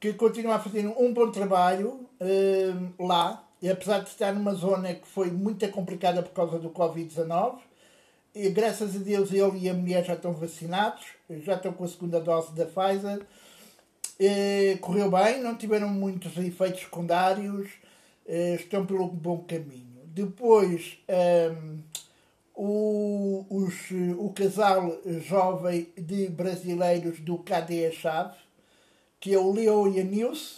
que 0.04 0.18
continua 0.18 0.56
a 0.56 0.58
fazer 0.58 0.87
um 0.87 1.14
bom 1.14 1.30
trabalho 1.30 2.06
uh, 2.20 3.06
lá, 3.06 3.42
e 3.62 3.70
apesar 3.70 4.00
de 4.00 4.11
estar 4.11 4.34
numa 4.34 4.52
zona 4.52 4.92
que 4.92 5.08
foi 5.08 5.30
muito 5.30 5.66
complicada 5.70 6.23
por 6.23 6.32
causa 6.32 6.58
do 6.58 6.68
Covid-19, 6.68 7.56
e, 8.34 8.50
graças 8.50 8.94
a 8.96 8.99
Deus 8.99 9.32
ele 9.32 9.61
e 9.61 9.70
a 9.70 9.73
mulher 9.73 10.04
já 10.04 10.12
estão 10.12 10.34
vacinados, 10.34 11.06
já 11.42 11.54
estão 11.54 11.73
com 11.73 11.84
a 11.84 11.88
segunda 11.88 12.20
dose 12.20 12.52
da 12.52 12.66
Pfizer. 12.66 13.25
E, 14.20 14.76
correu 14.82 15.11
bem, 15.11 15.40
não 15.40 15.56
tiveram 15.56 15.88
muitos 15.88 16.37
efeitos 16.37 16.80
secundários, 16.80 17.70
e, 18.28 18.56
estão 18.56 18.84
pelo 18.84 19.06
bom 19.06 19.38
caminho. 19.38 20.02
Depois, 20.04 20.99
um, 21.08 21.78
o, 22.54 23.46
os, 23.49 23.90
o 24.18 24.30
casal 24.34 25.00
jovem 25.26 25.88
de 25.96 26.28
brasileiros 26.28 27.20
do 27.20 27.38
KD 27.38 27.90
Chave, 27.92 28.43
que 29.25 29.33
é 29.33 29.38
o 29.38 29.50
Leo 29.50 29.90
e 29.90 29.99
a 29.99 30.04
Nilce, 30.04 30.57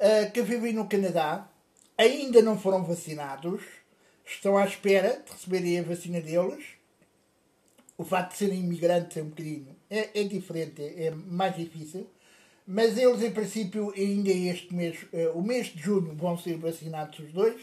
uh, 0.00 0.28
que 0.32 0.42
vivem 0.42 0.72
no 0.72 0.88
Canadá, 0.88 1.48
ainda 1.96 2.42
não 2.42 2.58
foram 2.58 2.82
vacinados, 2.82 3.62
estão 4.26 4.58
à 4.58 4.64
espera 4.64 5.22
de 5.24 5.30
receberem 5.30 5.78
a 5.78 5.82
vacina 5.84 6.20
deles. 6.20 6.64
O 7.96 8.02
facto 8.02 8.32
de 8.32 8.38
serem 8.38 8.58
imigrantes 8.58 9.16
é 9.16 9.22
um 9.22 9.28
bocadinho 9.28 9.76
é, 9.88 10.10
é 10.12 10.24
diferente, 10.24 10.82
é, 10.82 11.04
é 11.04 11.10
mais 11.12 11.54
difícil. 11.54 12.10
Mas 12.66 12.98
eles, 12.98 13.22
em 13.22 13.30
princípio, 13.30 13.92
ainda 13.96 14.30
este 14.30 14.74
mês, 14.74 15.00
uh, 15.12 15.38
o 15.38 15.40
mês 15.40 15.68
de 15.68 15.80
junho, 15.80 16.16
vão 16.16 16.36
ser 16.36 16.56
vacinados 16.56 17.20
os 17.20 17.32
dois. 17.32 17.62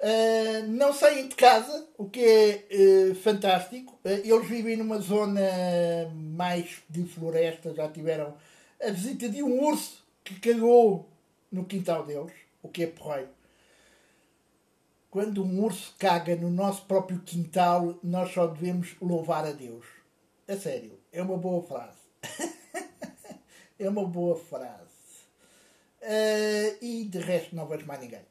Uh, 0.00 0.68
não 0.68 0.92
saem 0.92 1.28
de 1.28 1.34
casa, 1.34 1.88
o 1.96 2.10
que 2.10 2.20
é 2.20 2.66
uh, 3.10 3.14
fantástico. 3.14 3.98
Uh, 4.04 4.20
eles 4.22 4.46
vivem 4.46 4.76
numa 4.76 4.98
zona 4.98 5.40
mais 6.14 6.82
de 6.90 7.04
floresta, 7.04 7.72
já 7.74 7.88
tiveram 7.88 8.36
a 8.82 8.90
visita 8.90 9.28
de 9.28 9.42
um 9.42 9.62
urso 9.62 10.02
que 10.24 10.40
cagou 10.40 11.08
no 11.52 11.64
quintal 11.64 12.06
deles, 12.06 12.32
o 12.62 12.68
que 12.68 12.84
é 12.84 12.86
porreiro. 12.86 13.28
Quando 15.10 15.44
um 15.44 15.64
urso 15.64 15.94
caga 15.98 16.36
no 16.36 16.48
nosso 16.48 16.86
próprio 16.86 17.20
quintal, 17.20 17.98
nós 18.02 18.32
só 18.32 18.46
devemos 18.46 18.94
louvar 19.00 19.44
a 19.44 19.52
Deus. 19.52 19.84
A 20.46 20.56
sério, 20.56 20.98
é 21.12 21.20
uma 21.20 21.36
boa 21.36 21.62
frase. 21.62 21.98
é 23.78 23.88
uma 23.88 24.06
boa 24.06 24.36
frase. 24.36 24.90
e 26.80 27.04
de 27.04 27.18
resto 27.18 27.56
não 27.56 27.66
vejo 27.66 27.86
mais 27.86 28.00
ninguém. 28.00 28.24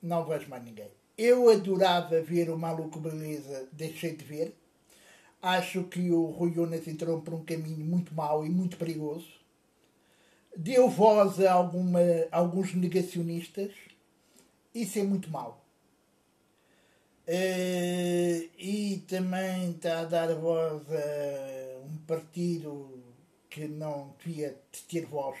Não 0.00 0.24
vejo 0.24 0.48
mais 0.48 0.64
ninguém. 0.64 0.90
Eu 1.18 1.50
adorava 1.50 2.20
ver 2.22 2.50
o 2.50 2.58
Maluco 2.58 2.98
Beleza, 2.98 3.68
deixei 3.72 4.16
de 4.16 4.24
ver. 4.24 4.56
Acho 5.42 5.84
que 5.84 6.10
o 6.10 6.26
Rui 6.26 6.56
Unas 6.56 6.86
entrou 6.86 7.20
por 7.20 7.34
um 7.34 7.44
caminho 7.44 7.84
muito 7.84 8.14
mau 8.14 8.46
e 8.46 8.48
muito 8.48 8.76
perigoso. 8.76 9.41
Deu 10.56 10.88
voz 10.88 11.40
a, 11.40 11.52
alguma, 11.52 12.00
alguns 12.30 12.74
negacionistas. 12.74 13.72
Isso 14.74 14.98
é 14.98 15.02
muito 15.02 15.30
mau. 15.30 15.64
Uh, 17.26 18.50
e 18.58 19.04
também 19.08 19.70
está 19.70 20.00
a 20.00 20.04
dar 20.04 20.34
voz 20.34 20.82
a 20.90 21.86
um 21.86 21.96
partido 22.06 23.02
que 23.48 23.68
não 23.68 24.14
devia 24.18 24.58
ter 24.88 25.06
voz. 25.06 25.38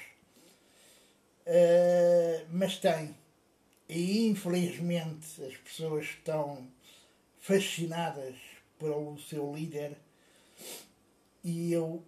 Uh, 1.46 2.46
mas 2.50 2.78
tem 2.78 3.14
e 3.94 4.26
infelizmente 4.26 5.44
as 5.44 5.56
pessoas 5.56 6.06
estão 6.06 6.66
fascinadas 7.38 8.36
pelo 8.78 9.18
seu 9.18 9.54
líder 9.54 9.96
e 11.44 11.72
eu 11.72 12.02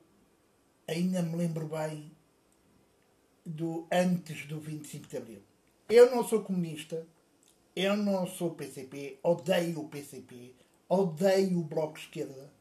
ainda 0.89 1.21
me 1.21 1.37
lembro 1.37 1.69
bem 1.69 2.11
do 3.45 3.87
antes 3.91 4.47
do 4.47 4.59
25 4.59 5.09
de 5.09 5.17
Abril. 5.17 5.43
Eu 5.89 6.11
não 6.11 6.25
sou 6.25 6.43
comunista, 6.43 7.07
eu 7.77 7.97
não 7.97 8.27
sou 8.27 8.55
PCP, 8.55 9.19
odeio 9.23 9.81
o 9.81 9.89
PCP, 9.89 10.55
odeio 10.89 11.59
o 11.59 11.65
Bloco 11.65 11.95
de 11.95 12.01
Esquerda 12.01 12.53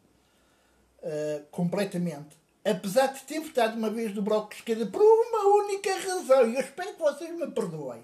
uh, 1.00 1.46
completamente. 1.52 2.38
Apesar 2.66 3.08
de 3.08 3.24
ter 3.24 3.40
votado 3.40 3.78
uma 3.78 3.90
vez 3.90 4.14
do 4.14 4.22
Bloco 4.22 4.50
de 4.50 4.56
Esquerda 4.56 4.86
por 4.86 5.02
uma 5.02 5.64
única 5.64 5.98
razão, 5.98 6.50
e 6.50 6.56
eu 6.56 6.62
espero 6.62 6.94
que 6.94 7.00
vocês 7.00 7.36
me 7.36 7.52
perdoem 7.52 8.04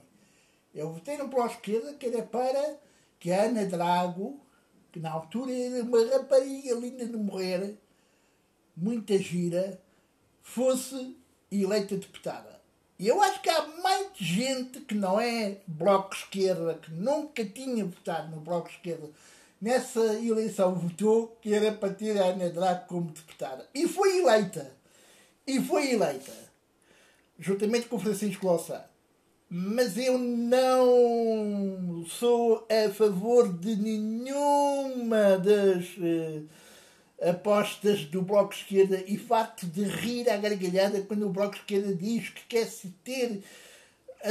eu 0.73 0.93
votei 0.93 1.17
no 1.17 1.27
Bloco 1.27 1.53
Esquerda 1.53 1.93
que 1.93 2.05
era 2.05 2.23
para 2.23 2.77
que 3.19 3.31
a 3.31 3.43
Ana 3.43 3.65
Drago, 3.65 4.39
que 4.91 4.99
na 4.99 5.11
altura 5.11 5.51
era 5.51 5.83
uma 5.83 6.05
rapariga 6.05 6.73
linda 6.75 7.05
de 7.05 7.17
morrer, 7.17 7.77
muita 8.75 9.17
gira, 9.17 9.81
fosse 10.41 11.17
eleita 11.51 11.97
deputada. 11.97 12.58
E 12.99 13.07
eu 13.07 13.21
acho 13.21 13.41
que 13.41 13.49
há 13.49 13.65
mais 13.81 14.09
gente 14.15 14.81
que 14.81 14.93
não 14.93 15.19
é 15.19 15.57
Bloco 15.65 16.13
Esquerda, 16.13 16.75
que 16.75 16.91
nunca 16.91 17.45
tinha 17.45 17.85
votado 17.85 18.35
no 18.35 18.41
Bloco 18.41 18.69
Esquerda, 18.69 19.09
nessa 19.61 20.01
eleição 20.15 20.75
votou 20.75 21.37
que 21.41 21.53
era 21.53 21.71
para 21.71 21.93
ter 21.93 22.21
a 22.21 22.25
Ana 22.25 22.49
Drago 22.49 22.87
como 22.87 23.11
deputada. 23.11 23.65
E 23.73 23.87
foi 23.87 24.19
eleita. 24.19 24.75
E 25.47 25.61
foi 25.61 25.93
eleita. 25.93 26.33
Juntamente 27.39 27.87
com 27.87 27.97
Francisco 27.97 28.45
Louçã 28.45 28.83
mas 29.49 29.97
eu 29.97 30.19
não 30.19 32.05
sou 32.07 32.67
a 32.69 32.89
favor 32.91 33.51
de 33.51 33.75
nenhuma 33.75 35.39
das 35.39 35.97
uh, 35.97 36.47
apostas 37.21 38.05
do 38.05 38.21
Bloco 38.21 38.53
de 38.53 38.61
Esquerda 38.61 39.03
e 39.07 39.17
facto 39.17 39.65
de 39.65 39.83
rir 39.83 40.29
à 40.29 40.37
gargalhada 40.37 41.01
quando 41.01 41.25
o 41.25 41.29
Bloco 41.29 41.55
de 41.55 41.59
Esquerda 41.61 41.93
diz 41.93 42.29
que 42.29 42.45
quer 42.45 42.65
se 42.65 42.89
ter 43.03 43.41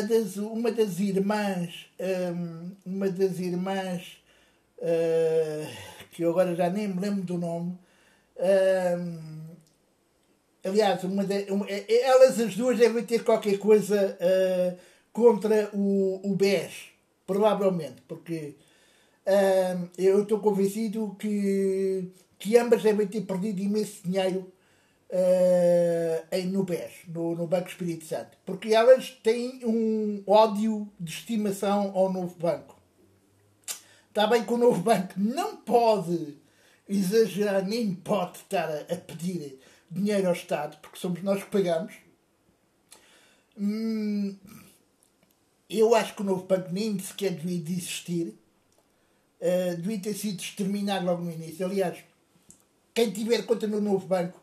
das, 0.08 0.36
uma 0.36 0.70
das 0.70 0.98
irmãs, 1.00 1.86
um, 2.34 2.70
uma 2.84 3.08
das 3.08 3.38
irmãs, 3.38 4.18
uh, 4.78 5.68
que 6.10 6.22
eu 6.22 6.30
agora 6.30 6.54
já 6.54 6.68
nem 6.70 6.88
me 6.88 7.00
lembro 7.00 7.22
do 7.22 7.38
nome, 7.38 7.78
um, 8.38 9.38
aliás, 10.64 11.02
uma 11.04 11.24
de, 11.24 11.50
uma, 11.50 11.66
elas 11.68 12.38
as 12.38 12.54
duas 12.54 12.78
devem 12.78 13.04
ter 13.04 13.24
qualquer 13.24 13.58
coisa. 13.58 14.16
Uh, 14.20 14.88
contra 15.18 15.68
o, 15.72 16.20
o 16.22 16.36
BES, 16.36 16.92
provavelmente, 17.26 18.00
porque 18.06 18.54
uh, 19.26 19.90
eu 19.98 20.22
estou 20.22 20.38
convencido 20.38 21.16
que, 21.18 22.08
que 22.38 22.56
ambas 22.56 22.82
devem 22.82 23.06
ter 23.06 23.22
perdido 23.22 23.60
imenso 23.60 24.02
dinheiro 24.04 24.52
uh, 25.10 26.46
no 26.48 26.64
BES, 26.64 26.92
no, 27.08 27.34
no 27.34 27.46
Banco 27.46 27.68
Espírito 27.68 28.04
Santo, 28.04 28.36
porque 28.44 28.74
elas 28.74 29.10
têm 29.22 29.64
um 29.64 30.22
ódio 30.26 30.88
de 30.98 31.12
estimação 31.12 31.92
ao 31.94 32.12
novo 32.12 32.36
banco. 32.36 32.76
Está 34.08 34.26
bem 34.26 34.44
que 34.44 34.52
o 34.52 34.56
novo 34.56 34.80
banco 34.82 35.14
não 35.16 35.56
pode 35.56 36.36
exagerar, 36.88 37.66
nem 37.66 37.94
pode 37.94 38.38
estar 38.38 38.68
a, 38.68 38.80
a 38.80 38.96
pedir 38.96 39.58
dinheiro 39.90 40.28
ao 40.28 40.32
Estado, 40.32 40.78
porque 40.80 40.98
somos 40.98 41.22
nós 41.22 41.42
que 41.42 41.50
pagamos. 41.50 41.94
Hum, 43.56 44.36
eu 45.68 45.94
acho 45.94 46.14
que 46.14 46.22
o 46.22 46.24
novo 46.24 46.44
banco 46.44 46.72
nem 46.72 46.98
sequer 46.98 47.32
devia 47.32 47.60
de 47.60 47.72
existir. 47.72 48.38
Uh, 49.40 49.76
devia 49.76 50.00
ter 50.00 50.14
sido 50.14 50.40
exterminado 50.40 51.06
logo 51.06 51.22
no 51.22 51.30
início. 51.30 51.64
Aliás, 51.64 51.98
quem 52.98 53.12
tiver 53.12 53.46
conta 53.46 53.64
no 53.68 53.80
novo 53.80 54.08
banco 54.08 54.40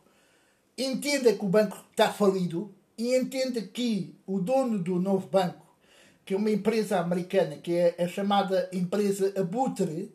entenda 0.77 1.33
que 1.33 1.43
o 1.43 1.49
banco 1.49 1.75
está 1.91 2.09
falido 2.09 2.73
e 2.97 3.13
entenda 3.13 3.61
que 3.61 4.15
o 4.25 4.39
dono 4.39 4.79
do 4.79 4.97
novo 4.97 5.27
banco, 5.27 5.67
que 6.23 6.33
é 6.33 6.37
uma 6.37 6.49
empresa 6.49 7.01
americana, 7.01 7.57
que 7.57 7.73
é 7.73 7.95
a 7.99 8.07
chamada 8.07 8.69
empresa 8.71 9.33
Abutre, 9.37 10.09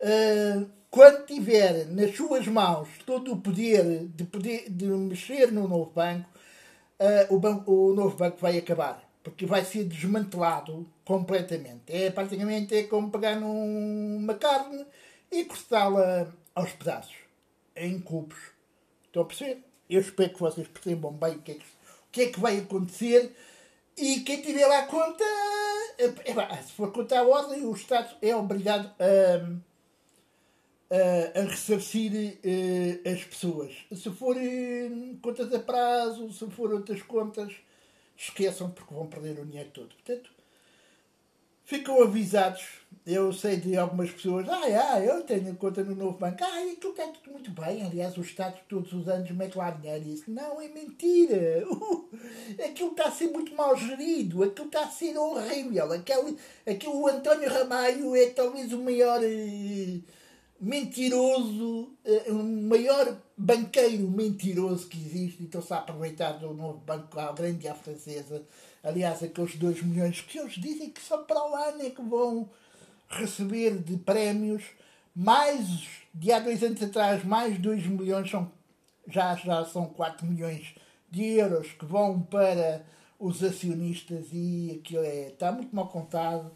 uh, 0.00 0.66
quando 0.90 1.26
tiver 1.26 1.84
nas 1.88 2.16
suas 2.16 2.46
mãos 2.46 2.88
todo 3.04 3.34
o 3.34 3.36
poder 3.42 4.06
de, 4.06 4.24
poder, 4.24 4.70
de 4.70 4.86
mexer 4.86 5.52
no 5.52 5.68
novo 5.68 5.92
banco, 5.94 6.30
uh, 6.98 7.34
o, 7.34 7.38
banco, 7.38 7.70
o 7.70 7.94
novo 7.94 8.16
banco 8.16 8.38
vai 8.40 8.56
acabar 8.56 9.06
porque 9.22 9.44
vai 9.44 9.62
ser 9.62 9.84
desmantelado 9.84 10.86
completamente. 11.04 11.82
É 11.88 12.10
praticamente 12.10 12.74
é 12.74 12.84
como 12.84 13.10
pegar 13.10 13.36
numa 13.36 14.34
carne 14.36 14.86
e 15.30 15.44
cortá-la 15.44 16.32
aos 16.54 16.72
pedaços, 16.72 17.23
em 17.76 18.00
cubos. 18.00 18.38
Estão 19.06 19.22
a 19.22 19.26
perceber? 19.26 19.62
Eu 19.88 20.00
espero 20.00 20.32
que 20.32 20.40
vocês 20.40 20.66
percebam 20.68 21.12
bem 21.12 21.36
o 21.36 21.42
que 21.42 21.52
é 21.52 21.54
que, 21.54 21.60
o 21.60 22.10
que, 22.12 22.22
é 22.22 22.28
que 22.30 22.40
vai 22.40 22.58
acontecer 22.58 23.34
e 23.96 24.20
quem 24.20 24.42
tiver 24.42 24.66
lá 24.66 24.86
conta, 24.86 25.24
é, 25.98 26.04
é, 26.04 26.62
se 26.62 26.72
for 26.72 26.92
contar 26.92 27.20
a 27.20 27.28
ordem, 27.28 27.64
o 27.64 27.72
Estado 27.72 28.16
é 28.20 28.34
obrigado 28.34 28.92
a, 28.98 29.36
a, 30.90 31.40
a 31.40 31.42
ressarcir 31.44 32.12
uh, 32.12 33.08
as 33.08 33.22
pessoas. 33.24 33.72
Se 33.92 34.10
for 34.10 34.36
uh, 34.36 35.18
contas 35.22 35.52
a 35.52 35.60
prazo, 35.60 36.32
se 36.32 36.46
for 36.50 36.72
outras 36.72 37.02
contas 37.02 37.52
esqueçam 38.16 38.70
porque 38.70 38.94
vão 38.94 39.06
perder 39.06 39.38
o 39.38 39.46
dinheiro 39.46 39.70
todo. 39.70 39.94
Portanto, 39.94 40.30
ficam 41.64 42.02
avisados. 42.02 42.62
Eu 43.06 43.34
sei 43.34 43.56
de 43.56 43.76
algumas 43.76 44.10
pessoas, 44.10 44.48
ah, 44.48 44.62
ah 44.92 45.00
eu 45.00 45.22
tenho 45.24 45.54
conta 45.56 45.84
no 45.84 45.94
novo 45.94 46.16
banco, 46.16 46.42
ah, 46.42 46.72
aquilo 46.72 46.92
está 46.92 47.06
tudo 47.08 47.32
muito 47.32 47.50
bem. 47.50 47.82
Aliás, 47.82 48.16
o 48.16 48.22
Estado 48.22 48.58
todos 48.66 48.92
os 48.94 49.08
anos 49.08 49.30
mete 49.32 49.58
lá 49.58 49.70
dinheiro 49.70 50.04
e 50.06 50.14
isso. 50.14 50.30
Não, 50.30 50.60
é 50.60 50.68
mentira. 50.68 51.66
Aquilo 52.64 52.92
está 52.92 53.08
a 53.08 53.10
ser 53.10 53.28
muito 53.28 53.54
mal 53.54 53.76
gerido, 53.76 54.42
aquilo 54.42 54.68
está 54.68 54.84
a 54.84 54.90
ser 54.90 55.16
horrível. 55.18 55.92
Aquele, 55.92 56.38
aquele 56.66 56.94
o 56.94 57.06
António 57.06 57.50
Ramalho 57.50 58.16
é 58.16 58.30
talvez 58.30 58.72
o 58.72 58.78
maior. 58.78 59.20
Uh, 59.20 60.02
mentiroso, 60.60 61.92
uh, 62.04 62.32
o 62.32 62.42
maior 62.42 63.18
banqueiro 63.36 64.08
mentiroso 64.08 64.88
que 64.88 64.96
existe 64.96 65.42
e 65.42 65.44
estão-se 65.44 65.72
a 65.74 65.78
aproveitar 65.78 66.32
do 66.32 66.54
novo 66.54 66.78
banco, 66.78 67.18
a 67.18 67.32
grande 67.32 67.68
à 67.68 67.74
francesa. 67.74 68.42
Aliás, 68.84 69.22
aqueles 69.22 69.56
2 69.56 69.82
milhões 69.82 70.20
que 70.20 70.38
eles 70.38 70.52
dizem 70.52 70.90
que 70.90 71.00
só 71.00 71.18
para 71.18 71.42
o 71.42 71.54
ano 71.54 71.82
é 71.82 71.90
que 71.90 72.02
vão 72.02 72.50
receber 73.08 73.78
de 73.78 73.96
prémios. 73.96 74.62
Mais, 75.16 75.86
de 76.12 76.30
há 76.30 76.38
dois 76.38 76.62
anos 76.62 76.82
atrás, 76.82 77.24
mais 77.24 77.58
2 77.58 77.86
milhões, 77.86 78.30
são, 78.30 78.52
já, 79.08 79.34
já 79.36 79.64
são 79.64 79.86
4 79.86 80.26
milhões 80.26 80.74
de 81.10 81.24
euros 81.38 81.72
que 81.72 81.86
vão 81.86 82.20
para 82.20 82.84
os 83.18 83.42
acionistas 83.42 84.26
e 84.32 84.78
aquilo 84.80 85.04
é, 85.04 85.28
está 85.28 85.50
muito 85.50 85.74
mal 85.74 85.88
contado. 85.88 86.52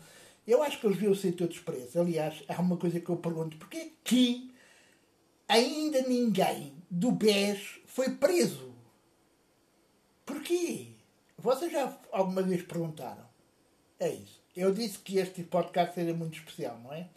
Eu 0.47 0.62
acho 0.62 0.78
que 0.78 0.87
eles 0.87 0.99
deviam 0.99 1.14
ser 1.14 1.32
todos 1.32 1.58
presos. 1.61 1.97
Aliás, 1.97 2.42
há 2.49 2.61
uma 2.61 2.76
coisa 2.76 3.00
que 3.00 3.08
eu 3.08 3.16
pergunto: 3.16 3.56
porquê 3.56 3.92
que 4.04 4.52
ainda 5.49 6.02
ninguém 6.02 6.75
do 6.90 7.11
BES 7.12 7.80
foi 7.87 8.11
preso? 8.11 8.75
Porquê? 10.26 10.98
Vocês 11.38 11.71
já 11.71 11.97
alguma 12.11 12.42
vez 12.42 12.62
perguntaram? 12.62 13.25
É 14.00 14.09
isso. 14.09 14.42
Eu 14.57 14.75
disse 14.75 14.99
que 14.99 15.18
este 15.18 15.45
podcast 15.45 15.95
seria 15.95 16.12
muito 16.12 16.37
especial, 16.37 16.78
não 16.83 16.92
é? 16.92 17.09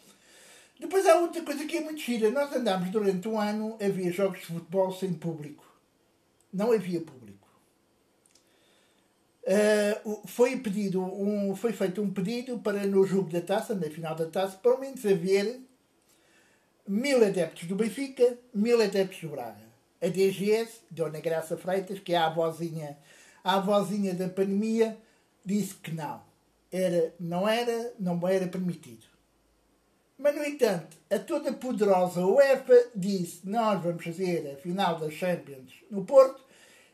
Depois 0.80 1.08
há 1.08 1.16
outra 1.16 1.42
coisa 1.42 1.66
que 1.66 1.78
é 1.78 1.82
muito 1.82 2.00
gira. 2.00 2.30
Nós 2.30 2.56
andámos 2.56 2.92
durante 2.92 3.28
um 3.28 3.40
ano, 3.40 3.78
havia 3.82 4.12
jogos 4.12 4.40
de 4.40 4.46
futebol 4.46 4.92
sem 4.94 5.13
público. 5.13 5.66
Não 6.54 6.72
havia 6.72 7.01
público. 7.01 7.48
Uh, 9.44 10.28
foi 10.28 10.58
pedido 10.58 11.01
um, 11.01 11.56
foi 11.56 11.74
feito 11.74 12.00
um 12.00 12.12
pedido 12.12 12.60
para 12.60 12.86
no 12.86 13.04
jogo 13.06 13.30
da 13.32 13.42
taça, 13.42 13.74
na 13.74 13.90
final 13.90 14.16
da 14.16 14.28
taça, 14.28 14.58
pelo 14.58 14.80
menos 14.80 15.04
haver 15.04 15.60
mil 16.88 17.25
adeptos 17.25 17.68
do 17.68 17.75
Benfica, 17.75 18.38
mil 18.54 18.80
adeptos 18.80 19.20
do 19.22 19.30
Braga. 19.30 19.72
A 20.00 20.08
DGS, 20.08 20.82
Dona 20.90 21.20
Graça 21.20 21.58
Freitas, 21.58 22.00
que 22.00 22.13
é 22.13 22.18
a 22.18 22.28
avózinha, 22.28 22.98
a 23.43 23.55
avózinha 23.55 24.13
da 24.13 24.29
pandemia, 24.29 24.98
disse 25.45 25.75
que 25.75 25.91
não. 25.91 26.21
Era, 26.71 27.13
não 27.19 27.48
era, 27.48 27.93
não 28.00 28.27
era 28.27 28.48
permitido. 28.48 29.05
Mas, 30.17 30.36
no 30.36 30.43
entanto, 30.43 30.98
a 31.10 31.17
toda 31.17 31.51
poderosa 31.51 32.25
UEFA 32.25 32.91
disse: 32.95 33.41
Nós 33.43 33.81
vamos 33.83 34.03
fazer 34.03 34.51
a 34.51 34.55
final 34.55 35.00
das 35.00 35.13
Champions 35.13 35.74
no 35.89 36.05
Porto 36.05 36.41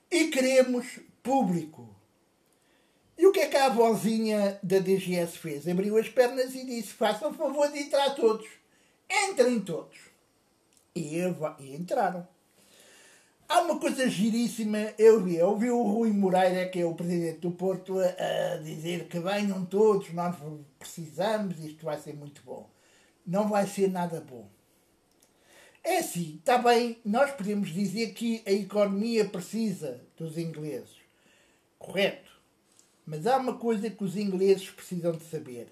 e 0.09 0.27
queremos 0.27 0.99
público. 1.21 1.93
E 3.17 3.25
o 3.25 3.31
que 3.31 3.39
é 3.39 3.47
que 3.47 3.57
a 3.57 3.65
avózinha 3.65 4.59
da 4.63 4.79
DGS 4.79 5.37
fez? 5.37 5.67
Abriu 5.67 5.97
as 5.97 6.07
pernas 6.07 6.53
e 6.55 6.65
disse: 6.65 6.93
façam 6.93 7.33
favor 7.33 7.71
de 7.71 7.79
entrar 7.79 8.11
todos. 8.11 8.47
Entrem 9.09 9.59
todos. 9.59 9.97
E, 10.95 11.17
e 11.59 11.75
entraram. 11.75 12.27
Há 13.49 13.61
uma 13.61 13.79
coisa 13.79 14.09
giríssima, 14.09 14.93
eu 14.97 15.23
vi, 15.23 15.37
eu 15.37 15.57
vi 15.57 15.71
o 15.71 15.81
Rui 15.81 16.11
Moreira, 16.11 16.67
que 16.67 16.81
é 16.81 16.85
o 16.85 16.93
presidente 16.93 17.39
do 17.39 17.51
Porto, 17.51 17.97
a, 17.97 18.55
a 18.55 18.57
dizer 18.57 19.07
que 19.07 19.19
venham 19.19 19.65
todos, 19.65 20.11
nós 20.11 20.35
precisamos, 20.77 21.57
isto 21.63 21.85
vai 21.85 21.97
ser 21.97 22.13
muito 22.13 22.41
bom. 22.43 22.69
Não 23.25 23.47
vai 23.47 23.65
ser 23.65 23.89
nada 23.89 24.19
bom. 24.19 24.49
É 25.81 25.99
assim, 25.99 26.35
está 26.39 26.57
bem, 26.57 26.99
nós 27.05 27.31
podemos 27.31 27.69
dizer 27.69 28.13
que 28.13 28.43
a 28.45 28.51
economia 28.51 29.23
precisa 29.23 30.01
dos 30.17 30.37
ingleses. 30.37 30.97
Correto. 31.79 32.29
Mas 33.05 33.25
há 33.25 33.37
uma 33.37 33.57
coisa 33.57 33.89
que 33.89 34.03
os 34.03 34.17
ingleses 34.17 34.69
precisam 34.69 35.13
de 35.13 35.23
saber. 35.23 35.71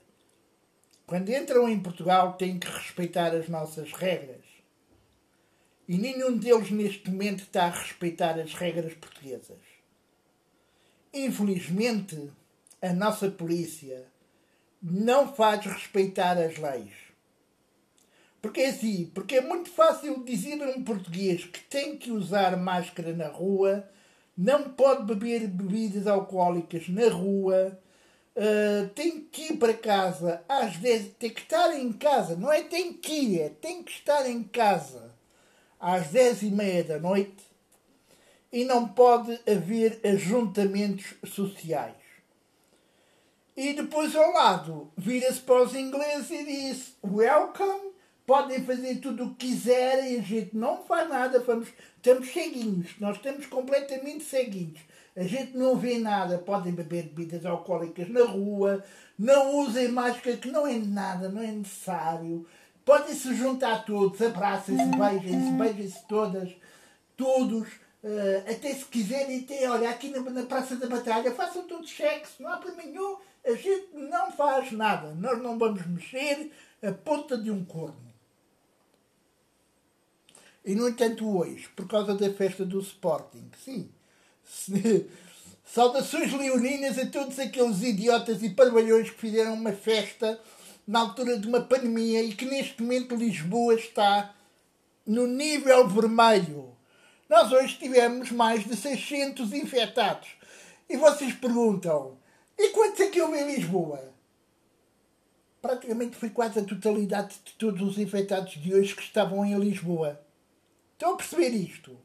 Quando 1.06 1.30
entram 1.30 1.68
em 1.68 1.78
Portugal 1.78 2.34
têm 2.34 2.58
que 2.58 2.68
respeitar 2.68 3.36
as 3.36 3.50
nossas 3.50 3.92
regras. 3.92 4.55
E 5.88 5.98
nenhum 5.98 6.38
deles 6.38 6.72
neste 6.72 7.10
momento 7.10 7.44
está 7.44 7.66
a 7.66 7.70
respeitar 7.70 8.40
as 8.40 8.54
regras 8.54 8.94
portuguesas. 8.94 9.60
Infelizmente, 11.14 12.32
a 12.82 12.92
nossa 12.92 13.30
polícia 13.30 14.06
não 14.82 15.34
faz 15.34 15.66
respeitar 15.66 16.38
as 16.38 16.58
leis. 16.58 16.94
Porque 18.42 18.62
é 18.62 18.70
assim, 18.70 19.12
porque 19.14 19.36
é 19.36 19.42
muito 19.42 19.70
fácil 19.70 20.24
dizer 20.24 20.62
a 20.62 20.70
um 20.70 20.84
português 20.84 21.46
que 21.46 21.60
tem 21.62 21.98
que 21.98 22.12
usar 22.12 22.56
máscara 22.58 23.14
na 23.14 23.28
rua 23.28 23.88
não 24.38 24.70
pode 24.70 25.06
beber 25.06 25.48
bebidas 25.48 26.08
alcoólicas 26.08 26.90
na 26.90 27.08
rua, 27.08 27.80
uh, 28.36 28.90
tem 28.90 29.22
que 29.22 29.54
ir 29.54 29.58
para 29.58 29.74
casa 29.74 30.44
às 30.50 30.78
10, 30.78 31.14
tem 31.18 31.30
que 31.30 31.42
estar 31.42 31.74
em 31.74 31.94
casa, 31.94 32.36
não 32.36 32.52
é 32.52 32.62
tem 32.62 32.92
que 32.92 33.14
ir, 33.14 33.42
é 33.42 33.50
tem 33.50 33.82
que 33.82 33.92
estar 33.92 34.30
em 34.30 34.44
casa 34.44 35.15
às 35.80 36.08
10 36.08 36.44
e 36.44 36.52
meia 36.52 36.84
da 36.84 37.00
noite 37.00 37.44
e 38.52 38.64
não 38.66 38.88
pode 38.88 39.40
haver 39.48 40.00
ajuntamentos 40.04 41.14
sociais. 41.26 41.96
E 43.56 43.74
depois 43.74 44.16
ao 44.16 44.34
lado 44.34 44.92
vira-se 44.98 45.40
para 45.42 45.64
os 45.64 45.76
ingleses 45.76 46.30
e 46.32 46.44
diz 46.44 46.96
Welcome 47.04 47.96
podem 48.26 48.64
fazer 48.64 48.96
tudo 48.96 49.26
o 49.26 49.36
que 49.36 49.48
quiserem, 49.48 50.18
a 50.18 50.22
gente 50.22 50.56
não 50.56 50.84
faz 50.84 51.08
nada, 51.08 51.40
vamos, 51.40 51.70
estamos 51.98 52.32
ceguinhos, 52.32 52.96
nós 53.00 53.18
estamos 53.18 53.46
completamente 53.46 54.24
ceguinhos. 54.24 54.80
A 55.16 55.24
gente 55.24 55.56
não 55.56 55.78
vê 55.78 55.98
nada, 55.98 56.38
podem 56.38 56.74
beber 56.74 57.04
bebidas 57.04 57.46
alcoólicas 57.46 58.10
na 58.10 58.26
rua, 58.26 58.84
não 59.18 59.60
usem 59.60 59.88
máscara, 59.88 60.36
que 60.36 60.52
não 60.52 60.68
é 60.68 60.78
nada, 60.78 61.30
não 61.30 61.42
é 61.42 61.52
necessário. 61.52 62.46
Podem 62.86 63.16
se 63.16 63.34
juntar 63.34 63.84
todos, 63.84 64.22
abracem-se, 64.22 64.86
beijem-se, 64.86 65.52
beijem-se 65.54 66.08
todas, 66.08 66.52
todos. 67.18 67.68
Uh, 68.04 68.52
até 68.52 68.72
se 68.76 68.86
quiserem, 68.86 69.40
até, 69.40 69.68
olha, 69.68 69.90
aqui 69.90 70.10
na, 70.10 70.20
na 70.20 70.44
Praça 70.44 70.76
da 70.76 70.86
Batalha, 70.86 71.34
façam 71.34 71.64
todos 71.64 71.90
sexo, 71.90 72.44
não 72.44 72.54
há 72.54 72.58
problema 72.58 72.84
nenhum. 72.84 73.18
A 73.44 73.54
gente 73.56 73.88
não 73.94 74.32
faz 74.32 74.72
nada. 74.72 75.16
Nós 75.16 75.42
não 75.42 75.58
vamos 75.58 75.84
mexer 75.88 76.52
a 76.84 76.92
ponta 76.92 77.36
de 77.36 77.50
um 77.50 77.66
corno. 77.66 78.06
E, 80.64 80.76
no 80.76 80.88
entanto, 80.88 81.28
hoje, 81.28 81.68
por 81.76 81.88
causa 81.88 82.14
da 82.14 82.32
festa 82.34 82.64
do 82.64 82.80
Sporting, 82.80 83.50
sim, 83.64 83.90
saudações 85.66 86.32
leoninas 86.34 87.00
a 87.00 87.08
todos 87.08 87.40
aqueles 87.40 87.82
idiotas 87.82 88.44
e 88.44 88.52
parvalhões 88.52 89.10
que 89.10 89.20
fizeram 89.20 89.56
uma 89.56 89.74
festa 89.74 90.40
na 90.88 91.00
altura 91.00 91.38
de 91.38 91.48
uma 91.48 91.62
pandemia 91.62 92.22
e 92.22 92.34
que 92.34 92.46
neste 92.46 92.82
momento 92.82 93.16
Lisboa 93.16 93.74
está 93.76 94.34
no 95.06 95.28
nível 95.28 95.88
vermelho. 95.88 96.76
Nós 97.28 97.52
hoje 97.52 97.78
tivemos 97.78 98.32
mais 98.32 98.64
de 98.64 98.76
600 98.76 99.54
infectados. 99.54 100.30
E 100.88 100.96
vocês 100.98 101.34
perguntam, 101.34 102.18
e 102.58 102.70
quantos 102.70 103.00
é 103.00 103.08
que 103.08 103.22
houve 103.22 103.40
em 103.40 103.56
Lisboa? 103.56 104.14
Praticamente 105.62 106.16
foi 106.16 106.30
quase 106.30 106.60
a 106.60 106.64
totalidade 106.64 107.36
de 107.44 107.54
todos 107.54 107.82
os 107.82 107.98
infectados 107.98 108.54
de 108.54 108.74
hoje 108.74 108.96
que 108.96 109.02
estavam 109.02 109.44
em 109.44 109.58
Lisboa. 109.58 110.22
Estão 110.94 111.14
a 111.14 111.18
perceber 111.18 111.50
isto? 111.50 111.98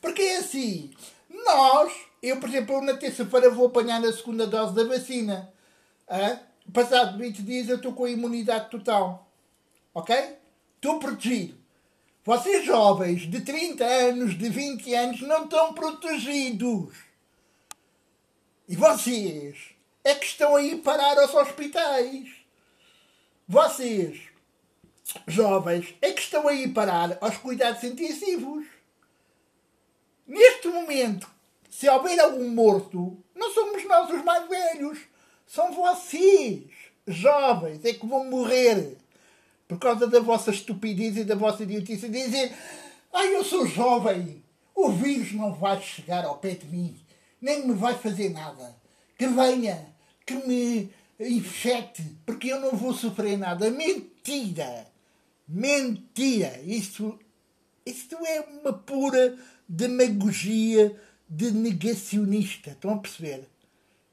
Porque 0.00 0.20
é 0.20 0.38
assim, 0.38 0.92
nós, 1.30 1.92
eu 2.20 2.38
por 2.40 2.48
exemplo, 2.48 2.82
na 2.82 2.96
terça-feira 2.96 3.50
vou 3.50 3.68
apanhar 3.68 4.04
a 4.04 4.12
segunda 4.12 4.46
dose 4.46 4.74
da 4.74 4.84
vacina. 4.84 5.52
Ah? 6.08 6.40
Passado 6.72 7.18
20 7.18 7.42
dias 7.42 7.68
eu 7.68 7.76
estou 7.76 7.92
com 7.92 8.04
a 8.04 8.10
imunidade 8.10 8.70
total. 8.70 9.30
Ok? 9.92 10.16
Estou 10.76 10.98
protegido. 10.98 11.56
Vocês 12.24 12.64
jovens 12.64 13.22
de 13.30 13.42
30 13.42 13.84
anos, 13.84 14.36
de 14.36 14.48
20 14.48 14.94
anos, 14.94 15.20
não 15.20 15.44
estão 15.44 15.74
protegidos. 15.74 16.94
E 18.66 18.74
vocês 18.74 19.74
é 20.02 20.14
que 20.14 20.24
estão 20.24 20.56
a 20.56 20.62
ir 20.62 20.78
parar 20.78 21.18
aos 21.18 21.34
hospitais. 21.34 22.30
Vocês 23.46 24.22
jovens 25.26 25.94
é 26.00 26.12
que 26.12 26.22
estão 26.22 26.48
aí 26.48 26.68
parar 26.68 27.18
aos 27.20 27.36
cuidados 27.36 27.84
intensivos. 27.84 28.66
Neste 30.26 30.68
momento, 30.68 31.30
se 31.68 31.88
houver 31.88 32.18
algum 32.18 32.48
morto, 32.48 33.22
não 33.34 33.52
somos 33.52 33.84
nós 33.84 34.10
os 34.10 34.24
mais 34.24 34.48
velhos. 34.48 34.98
São 35.46 35.72
vocês, 35.72 36.64
jovens, 37.06 37.84
é 37.84 37.92
que 37.92 38.06
vão 38.06 38.24
morrer. 38.24 38.96
Por 39.68 39.78
causa 39.78 40.06
da 40.06 40.20
vossa 40.20 40.50
estupidez 40.50 41.16
e 41.16 41.24
da 41.24 41.34
vossa 41.34 41.62
idiotice. 41.62 42.08
Dizer, 42.08 42.54
ai, 43.12 43.34
eu 43.34 43.44
sou 43.44 43.66
jovem, 43.66 44.42
o 44.74 44.90
vírus 44.90 45.32
não 45.32 45.54
vai 45.54 45.80
chegar 45.80 46.24
ao 46.24 46.38
pé 46.38 46.54
de 46.54 46.66
mim, 46.66 46.96
nem 47.40 47.66
me 47.66 47.74
vai 47.74 47.94
fazer 47.94 48.30
nada. 48.30 48.76
Que 49.16 49.26
venha, 49.26 49.94
que 50.26 50.34
me 50.34 50.90
infecte, 51.18 52.02
porque 52.26 52.48
eu 52.48 52.60
não 52.60 52.72
vou 52.72 52.92
sofrer 52.92 53.38
nada. 53.38 53.70
Mentira! 53.70 54.86
Mentira! 55.46 56.60
Isto, 56.64 57.18
isto 57.86 58.16
é 58.26 58.40
uma 58.40 58.72
pura 58.72 59.36
demagogia 59.68 60.98
de 61.28 61.50
negacionista. 61.52 62.70
Estão 62.70 62.94
a 62.94 62.98
perceber? 62.98 63.48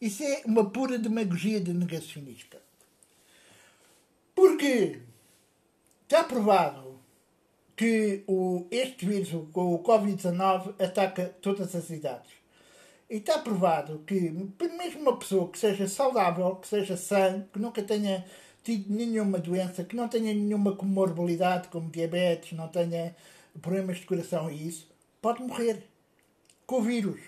Isso 0.01 0.23
é 0.23 0.41
uma 0.45 0.67
pura 0.67 0.97
demagogia 0.97 1.61
de 1.61 1.71
negacionista. 1.71 2.59
Porque 4.33 4.99
está 6.03 6.23
provado 6.23 6.99
que 7.75 8.23
o, 8.25 8.65
este 8.71 9.05
vírus, 9.05 9.31
o 9.31 9.47
Covid-19, 9.53 10.73
ataca 10.81 11.35
todas 11.39 11.75
as 11.75 11.91
idades. 11.91 12.31
E 13.07 13.17
está 13.17 13.37
provado 13.37 13.99
que, 14.07 14.31
mesmo 14.75 15.01
uma 15.01 15.17
pessoa 15.17 15.47
que 15.49 15.59
seja 15.59 15.87
saudável, 15.87 16.55
que 16.55 16.67
seja 16.67 16.97
sã, 16.97 17.45
que 17.53 17.59
nunca 17.59 17.83
tenha 17.83 18.25
tido 18.63 18.91
nenhuma 18.91 19.37
doença, 19.37 19.83
que 19.83 19.95
não 19.95 20.07
tenha 20.07 20.33
nenhuma 20.33 20.75
comorbilidade, 20.75 21.67
como 21.67 21.91
diabetes, 21.91 22.53
não 22.53 22.67
tenha 22.67 23.15
problemas 23.61 23.97
de 23.97 24.05
coração 24.05 24.49
e 24.49 24.67
isso, 24.67 24.89
pode 25.21 25.43
morrer 25.43 25.83
com 26.65 26.77
o 26.77 26.81
vírus. 26.81 27.19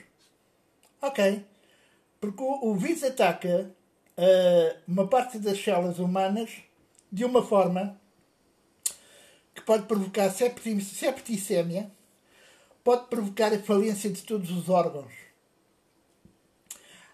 Ok. 0.99 1.52
Porque 2.23 2.41
o, 2.41 2.73
vírus 2.75 3.03
ataca 3.03 3.69
uh, 4.17 4.81
uma 4.87 5.05
parte 5.05 5.37
das 5.39 5.61
células 5.61 5.99
humanas 5.99 6.49
de 7.11 7.25
uma 7.25 7.45
forma 7.45 7.99
que 9.53 9.61
pode 9.63 9.85
provocar 9.87 10.31
septicemia, 10.31 11.91
pode 12.81 13.07
provocar 13.07 13.51
a 13.51 13.59
falência 13.59 14.09
de 14.09 14.21
todos 14.21 14.51
os 14.51 14.69
órgãos. 14.69 15.11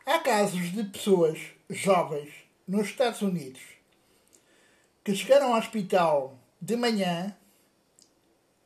Há 0.06 0.19
casos 0.19 0.72
de 0.72 0.84
pessoas 0.84 1.39
jovens 1.72 2.32
nos 2.67 2.86
Estados 2.86 3.24
Unidos 3.24 3.63
que 5.04 5.15
chegaram 5.15 5.54
ao 5.54 5.60
hospital 5.60 6.38
de 6.62 6.76
manhã 6.76 7.36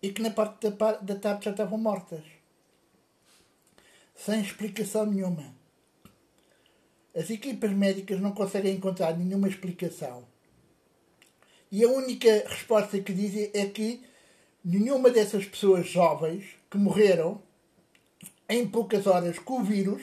e 0.02 0.12
que 0.12 0.22
na 0.22 0.30
parte 0.30 0.70
da 0.70 1.16
tarde 1.16 1.46
já 1.46 1.52
estavam 1.52 1.78
mortas. 1.78 2.26
Sem 4.14 4.42
explicação 4.42 5.06
nenhuma. 5.06 5.63
As 7.16 7.30
equipas 7.30 7.72
médicas 7.72 8.20
não 8.20 8.32
conseguem 8.32 8.76
encontrar 8.76 9.16
nenhuma 9.18 9.48
explicação. 9.48 10.26
E 11.72 11.84
a 11.84 11.90
única 11.90 12.44
resposta 12.48 13.00
que 13.00 13.14
dizem 13.14 13.52
é 13.54 13.68
que 13.68 14.02
nenhuma 14.64 15.10
dessas 15.10 15.46
pessoas 15.46 15.88
jovens 15.88 16.46
que 16.70 16.78
morreram 16.78 17.42
em 18.50 18.68
poucas 18.68 19.08
horas 19.08 19.40
com 19.40 19.60
o 19.60 19.64
vírus, 19.64 20.02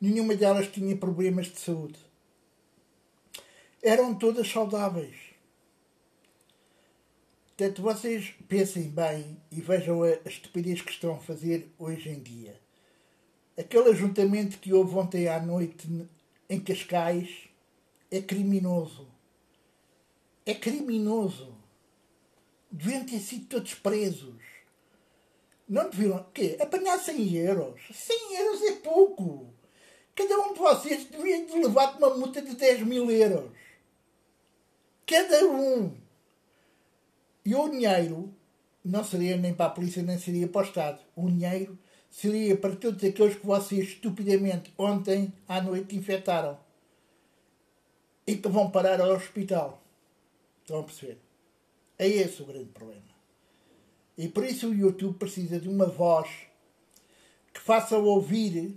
nenhuma 0.00 0.34
delas 0.34 0.68
tinha 0.68 0.96
problemas 0.96 1.46
de 1.46 1.58
saúde. 1.58 1.98
Eram 3.82 4.14
todas 4.14 4.50
saudáveis. 4.50 5.16
Portanto, 7.56 7.82
vocês 7.82 8.34
pensem 8.48 8.84
bem 8.84 9.36
e 9.52 9.60
vejam 9.60 10.02
a 10.02 10.12
estupidez 10.26 10.80
que 10.80 10.92
estão 10.92 11.14
a 11.14 11.18
fazer 11.18 11.70
hoje 11.78 12.08
em 12.08 12.20
dia. 12.20 12.58
Aquele 13.58 13.90
ajuntamento 13.90 14.58
que 14.58 14.72
houve 14.72 14.94
ontem 14.94 15.28
à 15.28 15.40
noite 15.40 16.08
em 16.48 16.60
Cascais 16.60 17.48
é 18.10 18.20
criminoso. 18.20 19.08
É 20.46 20.54
criminoso. 20.54 21.54
Deviam 22.70 23.04
ter 23.04 23.18
sido 23.18 23.46
todos 23.46 23.74
presos. 23.74 24.40
Não 25.68 25.88
deviam. 25.88 26.26
quê? 26.34 26.56
Apanhar 26.60 26.98
100 26.98 27.34
euros. 27.36 27.80
100 27.92 28.36
euros 28.36 28.62
é 28.62 28.72
pouco. 28.76 29.52
Cada 30.14 30.38
um 30.40 30.52
de 30.52 30.58
vocês 30.58 31.04
devia 31.04 31.46
levar 31.54 31.96
uma 31.96 32.16
multa 32.16 32.42
de 32.42 32.54
10 32.54 32.82
mil 32.82 33.10
euros. 33.10 33.52
Cada 35.06 35.46
um. 35.46 35.96
E 37.44 37.54
o 37.54 37.68
dinheiro 37.68 38.34
não 38.84 39.04
seria 39.04 39.36
nem 39.36 39.54
para 39.54 39.66
a 39.66 39.70
polícia, 39.70 40.02
nem 40.02 40.18
seria 40.18 40.48
para 40.48 40.62
o 40.62 40.64
Estado. 40.64 41.00
O 41.14 41.28
dinheiro 41.28 41.78
seria 42.10 42.56
para 42.56 42.74
todos 42.74 43.02
aqueles 43.04 43.36
que 43.36 43.46
vocês 43.46 43.88
estupidamente 43.88 44.72
ontem 44.76 45.32
à 45.48 45.62
noite 45.62 45.96
infectaram 45.96 46.58
e 48.26 48.36
que 48.36 48.48
vão 48.48 48.70
parar 48.70 49.00
ao 49.00 49.14
hospital. 49.14 49.82
Estão 50.60 50.80
a 50.80 50.82
perceber? 50.82 51.18
É 51.98 52.06
esse 52.08 52.42
o 52.42 52.46
grande 52.46 52.70
problema. 52.70 53.02
E 54.18 54.28
por 54.28 54.44
isso 54.44 54.68
o 54.68 54.74
YouTube 54.74 55.18
precisa 55.18 55.58
de 55.58 55.68
uma 55.68 55.86
voz 55.86 56.28
que 57.52 57.60
faça 57.60 57.96
ouvir 57.96 58.76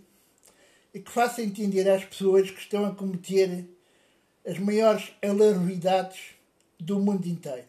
e 0.93 1.00
que 1.00 1.12
faça 1.12 1.41
entender 1.41 1.89
às 1.89 2.06
pessoas 2.06 2.50
que 2.50 2.60
estão 2.60 2.86
a 2.86 2.96
cometer 2.96 3.67
as 4.46 4.60
maiores 4.60 5.12
alarmidades 5.22 6.36
do 6.80 7.00
mundo 7.00 7.28
inteiro. 7.28 7.67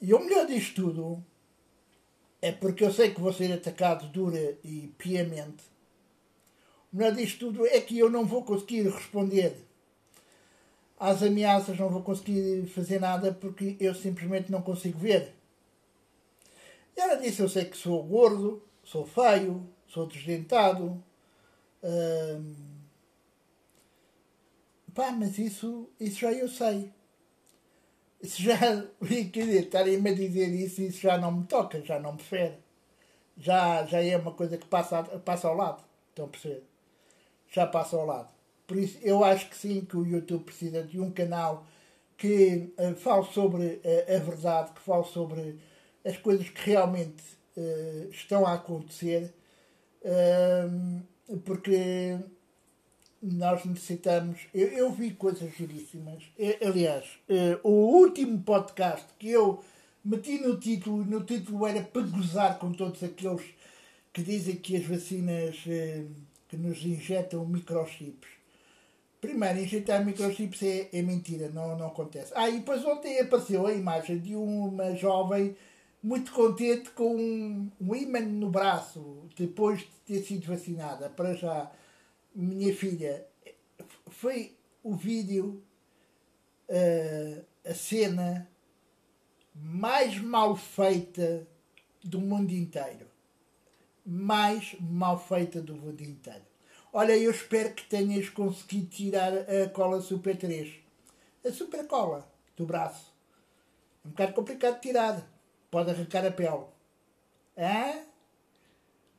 E 0.00 0.12
o 0.12 0.20
melhor 0.20 0.46
disto 0.46 0.82
tudo 0.82 1.24
é 2.44 2.52
porque 2.52 2.84
eu 2.84 2.92
sei 2.92 3.10
que 3.10 3.22
vou 3.22 3.32
ser 3.32 3.50
atacado 3.50 4.06
dura 4.08 4.58
e 4.62 4.92
piamente. 4.98 5.64
O 6.92 6.96
melhor 6.98 7.14
disto 7.14 7.38
tudo 7.38 7.66
é 7.66 7.80
que 7.80 7.98
eu 7.98 8.10
não 8.10 8.26
vou 8.26 8.44
conseguir 8.44 8.82
responder 8.82 9.56
às 11.00 11.22
ameaças, 11.22 11.78
não 11.78 11.88
vou 11.88 12.02
conseguir 12.02 12.66
fazer 12.66 13.00
nada 13.00 13.32
porque 13.32 13.78
eu 13.80 13.94
simplesmente 13.94 14.52
não 14.52 14.60
consigo 14.60 14.98
ver. 14.98 15.32
E 16.94 17.00
ela 17.00 17.14
disse: 17.14 17.40
Eu 17.40 17.48
sei 17.48 17.64
que 17.64 17.78
sou 17.78 18.02
gordo, 18.02 18.62
sou 18.82 19.06
feio, 19.06 19.66
sou 19.86 20.06
desdentado. 20.06 21.02
Hum, 21.82 22.54
pá, 24.94 25.12
mas 25.12 25.38
isso, 25.38 25.88
isso 25.98 26.20
já 26.20 26.30
eu 26.30 26.46
sei 26.46 26.92
isso 28.24 28.42
já, 28.42 28.58
quer 29.32 29.44
dizer, 29.44 29.64
estarem-me 29.64 30.10
a 30.10 30.14
dizer 30.14 30.48
isso, 30.48 30.80
isso 30.80 31.00
já 31.00 31.18
não 31.18 31.30
me 31.30 31.46
toca, 31.46 31.82
já 31.84 31.98
não 32.00 32.14
me 32.14 32.22
fere. 32.22 32.56
Já, 33.36 33.84
já 33.84 34.02
é 34.02 34.16
uma 34.16 34.32
coisa 34.32 34.56
que 34.56 34.66
passa, 34.66 35.02
passa 35.02 35.48
ao 35.48 35.54
lado. 35.54 35.84
Estão 36.08 36.24
a 36.24 36.28
perceber? 36.28 36.62
Já 37.50 37.66
passa 37.66 37.96
ao 37.96 38.06
lado. 38.06 38.28
Por 38.66 38.78
isso, 38.78 38.98
eu 39.02 39.22
acho 39.22 39.50
que 39.50 39.56
sim, 39.56 39.84
que 39.84 39.96
o 39.96 40.06
YouTube 40.06 40.44
precisa 40.44 40.82
de 40.82 40.98
um 40.98 41.10
canal 41.10 41.66
que 42.16 42.72
uh, 42.78 42.94
fale 42.94 43.26
sobre 43.26 43.64
uh, 43.84 44.16
a 44.16 44.18
verdade, 44.18 44.72
que 44.72 44.80
fale 44.80 45.04
sobre 45.04 45.60
as 46.04 46.16
coisas 46.16 46.48
que 46.48 46.70
realmente 46.70 47.22
uh, 47.56 48.08
estão 48.10 48.46
a 48.46 48.54
acontecer, 48.54 49.34
porque 51.44 52.18
nós 53.24 53.64
necessitamos. 53.64 54.40
Eu, 54.52 54.68
eu 54.68 54.92
vi 54.92 55.12
coisas 55.12 55.52
giríssimas. 55.54 56.22
Eu, 56.38 56.68
aliás, 56.68 57.04
uh, 57.28 57.68
o 57.68 57.98
último 57.98 58.40
podcast 58.42 59.06
que 59.18 59.30
eu 59.30 59.62
meti 60.04 60.38
no 60.38 60.58
título, 60.58 61.04
no 61.04 61.24
título 61.24 61.66
era 61.66 61.82
para 61.82 62.02
gozar 62.02 62.58
com 62.58 62.72
todos 62.72 63.02
aqueles 63.02 63.42
que 64.12 64.22
dizem 64.22 64.56
que 64.56 64.76
as 64.76 64.84
vacinas 64.84 65.56
uh, 65.66 66.06
que 66.48 66.56
nos 66.56 66.84
injetam 66.84 67.46
microchips. 67.46 68.28
Primeiro, 69.20 69.58
injetar 69.58 70.04
microchips 70.04 70.62
é, 70.62 70.88
é 70.92 71.00
mentira, 71.00 71.48
não, 71.48 71.78
não 71.78 71.86
acontece. 71.86 72.30
Ah, 72.36 72.48
e 72.50 72.58
depois 72.58 72.84
ontem 72.84 73.18
apareceu 73.18 73.66
a 73.66 73.72
imagem 73.72 74.18
de 74.18 74.36
uma 74.36 74.94
jovem 74.94 75.56
muito 76.02 76.30
contente 76.32 76.90
com 76.90 77.16
um, 77.16 77.70
um 77.80 78.20
no 78.28 78.50
braço, 78.50 79.22
depois 79.34 79.80
de 79.80 79.86
ter 80.04 80.22
sido 80.22 80.46
vacinada. 80.46 81.08
Para 81.08 81.32
já 81.32 81.70
minha 82.34 82.74
filha, 82.74 83.26
foi 84.08 84.56
o 84.82 84.94
vídeo, 84.94 85.62
uh, 86.68 87.44
a 87.64 87.74
cena 87.74 88.48
mais 89.54 90.18
mal 90.20 90.56
feita 90.56 91.46
do 92.02 92.20
mundo 92.20 92.52
inteiro. 92.52 93.06
Mais 94.04 94.76
mal 94.80 95.18
feita 95.18 95.62
do 95.62 95.74
mundo 95.74 96.02
inteiro. 96.02 96.42
Olha, 96.92 97.16
eu 97.16 97.30
espero 97.30 97.72
que 97.72 97.84
tenhas 97.84 98.28
conseguido 98.28 98.86
tirar 98.86 99.32
a 99.32 99.68
cola 99.70 100.00
Super 100.00 100.36
3. 100.36 100.74
A 101.44 101.50
super 101.50 101.86
cola 101.86 102.30
do 102.56 102.66
braço. 102.66 103.12
É 104.04 104.08
um 104.08 104.10
bocado 104.10 104.32
complicado 104.34 104.74
de 104.74 104.80
tirar. 104.80 105.26
Pode 105.70 105.90
arrancar 105.90 106.24
a 106.24 106.30
pele. 106.30 106.66
Hã? 107.56 108.13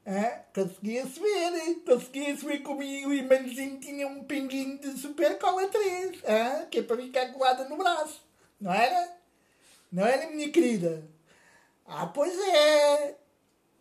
Ah, 0.08 0.44
conseguia-se 0.54 1.20
ver, 1.20 1.82
conseguia-se 1.84 2.46
ver 2.46 2.60
como 2.60 2.82
o 2.82 3.14
imãzinho 3.14 3.80
tinha 3.80 4.08
um 4.08 4.24
pinguinho 4.24 4.78
de 4.78 5.00
super 5.00 5.40
cola 5.40 5.68
3, 5.68 6.22
ah, 6.26 6.68
que 6.70 6.78
é 6.78 6.84
para 6.84 6.98
ficar 6.98 7.34
colada 7.34 7.68
no 7.68 7.76
braço, 7.76 8.22
não 8.62 8.72
era? 8.72 9.18
Não 9.92 10.06
era, 10.06 10.30
minha 10.30 10.52
querida? 10.52 11.10
Ah, 11.88 12.06
pois 12.06 12.38
é, 12.38 13.18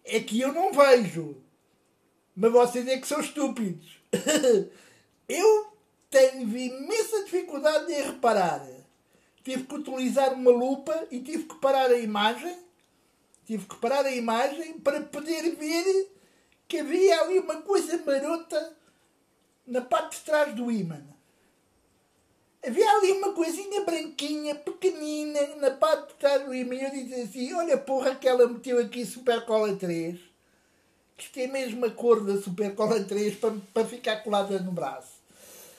é 0.03 0.21
que 0.21 0.41
eu 0.41 0.51
não 0.51 0.73
vejo, 0.73 1.43
mas 2.35 2.51
vocês 2.51 2.89
é 2.89 2.99
que 2.99 3.07
são 3.07 3.21
estúpidos. 3.21 4.01
eu 5.29 5.77
tenho 6.09 6.57
imensa 6.57 7.25
dificuldade 7.25 7.93
em 7.93 8.03
reparar. 8.03 8.67
Tive 9.43 9.65
que 9.65 9.75
utilizar 9.75 10.33
uma 10.33 10.51
lupa 10.51 11.07
e 11.11 11.21
tive 11.21 11.45
que 11.45 11.57
parar 11.57 11.91
a 11.91 11.99
imagem 11.99 12.65
tive 13.45 13.67
que 13.67 13.77
parar 13.77 14.05
a 14.05 14.11
imagem 14.11 14.79
para 14.79 15.01
poder 15.03 15.55
ver 15.55 16.14
que 16.69 16.79
havia 16.79 17.21
ali 17.21 17.39
uma 17.39 17.63
coisa 17.63 17.97
marota 18.05 18.77
na 19.67 19.81
parte 19.81 20.19
de 20.19 20.25
trás 20.25 20.55
do 20.55 20.71
ímã. 20.71 21.03
Havia 22.67 22.91
ali 22.91 23.13
uma 23.13 23.33
coisinha 23.35 23.83
branquinha, 23.83 24.55
pequenina, 24.55 25.57
na 25.57 25.71
parte 25.73 26.09
de 26.09 26.15
trás 26.15 26.45
do 26.45 26.55
ímã. 26.55 26.75
E 26.75 26.85
eu 26.85 26.91
disse 26.91 27.21
assim: 27.21 27.53
Olha, 27.55 27.77
porra, 27.77 28.15
que 28.15 28.27
ela 28.27 28.49
meteu 28.49 28.79
aqui 28.79 29.05
Super 29.05 29.45
Cola 29.45 29.77
3. 29.77 30.19
Que 31.17 31.25
isto 31.25 31.39
é 31.39 31.47
mesmo 31.47 31.85
a 31.85 31.91
cor 31.91 32.25
da 32.25 32.41
Super 32.41 32.75
Cola 32.75 33.05
3 33.05 33.37
para, 33.37 33.55
para 33.73 33.87
ficar 33.87 34.17
colada 34.23 34.59
no 34.59 34.73
braço. 34.73 35.15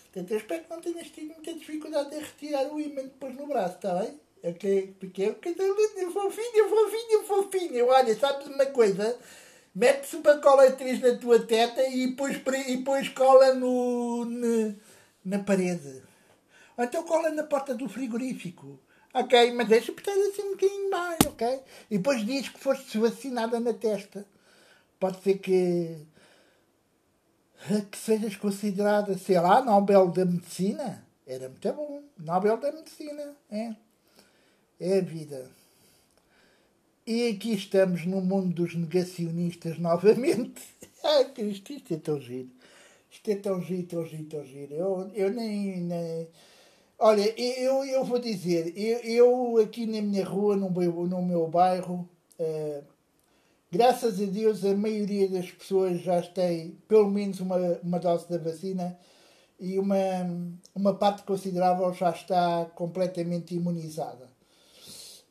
Portanto, 0.06 0.32
eu 0.32 0.38
espero 0.38 0.64
que 0.64 0.70
não 0.70 0.82
tenhas 0.82 1.08
tido 1.08 1.34
muita 1.34 1.54
dificuldade 1.54 2.16
em 2.16 2.20
retirar 2.20 2.74
o 2.74 2.80
ímã 2.80 3.02
depois 3.02 3.36
no 3.36 3.48
braço, 3.48 3.76
está 3.76 3.96
bem? 3.96 4.18
ok? 4.50 4.96
Porque 5.00 5.32
coisa 5.34 5.64
linda, 5.64 6.12
fofinha, 6.12 6.70
fofinha, 6.70 7.24
fofinha. 7.24 7.86
Olha, 7.86 8.16
sabes 8.16 8.48
uma 8.48 8.66
coisa? 8.68 9.18
Mete 9.76 10.08
super 10.08 10.40
cola 10.40 10.70
atriz 10.70 11.02
na 11.02 11.18
tua 11.18 11.46
teta 11.46 11.86
e 11.86 12.08
depois, 12.08 12.38
e 12.66 12.78
depois 12.78 13.10
cola 13.10 13.54
no, 13.54 14.24
na, 14.24 14.74
na 15.26 15.40
parede. 15.40 16.02
Ou 16.78 16.84
então 16.86 17.04
cola 17.04 17.30
na 17.30 17.44
porta 17.44 17.76
do 17.76 17.90
frigorífico. 17.90 18.80
Ok, 19.14 19.52
mas 19.52 19.68
deixa 19.68 19.92
apertar 19.92 20.12
assim 20.12 20.44
um 20.44 20.52
bocadinho 20.52 20.90
mais, 20.90 21.18
ok? 21.26 21.60
E 21.92 21.98
depois 21.98 22.26
diz 22.26 22.50
que 22.50 22.60
foste 22.60 22.98
vacinada 22.98 23.60
na 23.60 23.74
testa. 23.74 24.26
Pode 25.00 25.22
ser 25.22 25.40
que, 25.40 25.98
que 27.92 27.98
sejas 27.98 28.36
considerada, 28.38 29.18
sei 29.18 29.40
lá, 29.40 29.62
Nobel 29.62 30.08
da 30.10 30.26
Medicina. 30.26 31.06
Era 31.28 31.50
muito 31.50 31.74
bom. 31.74 32.04
Nobel 32.18 32.58
da 32.58 32.72
Medicina, 32.72 33.36
é. 33.52 33.76
É 34.80 35.00
a 35.00 35.02
vida. 35.02 35.50
E 37.08 37.30
aqui 37.30 37.54
estamos 37.54 38.06
no 38.06 38.20
mundo 38.22 38.54
dos 38.54 38.76
negacionistas 38.76 39.78
novamente. 39.78 40.62
Ai, 41.04 41.32
Cristo, 41.34 41.74
isto 41.74 41.94
é 41.94 41.98
tão 41.98 42.20
giro. 42.20 42.50
Isto 43.12 43.32
é 43.32 43.36
tão 43.36 43.62
giro, 43.62 43.88
tão 43.88 44.06
giro, 44.06 44.24
tão 44.26 44.44
giro. 44.44 44.74
Eu, 44.74 45.12
eu 45.14 45.32
nem, 45.32 45.82
nem 45.82 46.28
Olha, 46.98 47.34
eu, 47.40 47.84
eu 47.84 48.06
vou 48.06 48.20
dizer, 48.20 48.74
eu, 48.78 49.00
eu 49.00 49.58
aqui 49.58 49.86
na 49.86 50.02
minha 50.02 50.24
rua, 50.24 50.56
no 50.56 50.72
meu, 50.72 51.06
no 51.06 51.22
meu 51.22 51.46
bairro, 51.48 52.10
uh, 52.40 52.84
graças 53.70 54.22
a 54.22 54.26
Deus 54.26 54.64
a 54.64 54.74
maioria 54.74 55.28
das 55.30 55.52
pessoas 55.52 56.02
já 56.02 56.22
tem 56.22 56.78
pelo 56.88 57.12
menos 57.12 57.42
uma, 57.42 57.58
uma 57.84 58.00
dose 58.00 58.30
da 58.30 58.38
vacina 58.38 58.98
e 59.60 59.78
uma, 59.78 59.98
uma 60.74 60.94
parte 60.96 61.24
considerável 61.24 61.94
já 61.94 62.12
está 62.12 62.66
completamente 62.74 63.54
imunizada. 63.54 64.25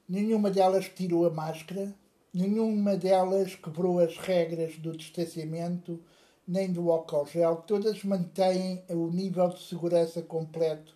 Nenhuma 0.09 0.51
delas 0.51 0.89
tirou 0.89 1.27
a 1.27 1.31
máscara, 1.31 1.95
nenhuma 2.33 2.97
delas 2.97 3.55
quebrou 3.55 3.99
as 4.01 4.17
regras 4.19 4.77
do 4.79 4.97
distanciamento 4.97 6.01
nem 6.47 6.71
do 6.71 6.91
álcool 6.93 7.27
gel, 7.27 7.57
todas 7.67 8.05
mantêm 8.05 8.83
o 8.91 9.07
nível 9.09 9.49
de 9.49 9.63
segurança 9.63 10.21
completo 10.21 10.95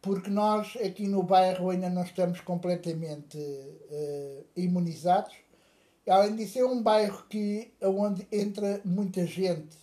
porque 0.00 0.30
nós 0.30 0.76
aqui 0.76 1.06
no 1.06 1.22
bairro 1.22 1.70
ainda 1.70 1.90
não 1.90 2.02
estamos 2.02 2.40
completamente 2.40 3.36
uh, 3.36 4.44
imunizados. 4.56 5.34
Além 6.08 6.36
disso, 6.36 6.58
é 6.58 6.64
um 6.64 6.82
bairro 6.82 7.24
que, 7.28 7.70
onde 7.82 8.26
entra 8.32 8.80
muita 8.84 9.26
gente, 9.26 9.76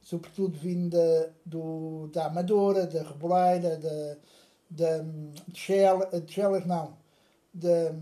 sobretudo 0.00 0.56
vinda 0.56 1.34
do, 1.44 2.08
da 2.12 2.26
Amadora, 2.26 2.86
da 2.86 3.02
Reboleira, 3.02 3.76
da, 3.76 4.16
da, 4.70 4.98
de, 5.48 5.58
Chelas, 5.58 6.22
de 6.22 6.32
Chelas, 6.32 6.64
não, 6.64 6.96
da 7.56 7.94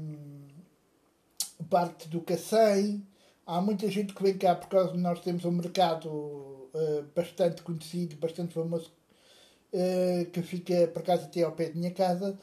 parte 1.70 2.08
do 2.08 2.20
Cacém. 2.20 3.06
Há 3.46 3.60
muita 3.60 3.88
gente 3.90 4.14
que 4.14 4.22
vem 4.22 4.36
cá 4.36 4.54
por 4.54 4.68
causa 4.68 4.92
de 4.92 4.98
nós 4.98 5.20
temos 5.20 5.44
um 5.44 5.50
mercado 5.50 6.08
uh, 6.08 7.04
bastante 7.14 7.62
conhecido, 7.62 8.16
bastante 8.16 8.54
famoso 8.54 8.90
uh, 9.72 10.30
que 10.30 10.42
fica 10.42 10.88
por 10.88 11.02
acaso 11.02 11.24
até 11.24 11.42
ao 11.42 11.52
pé 11.52 11.68
da 11.68 11.74
minha 11.74 11.90
casa 11.90 12.38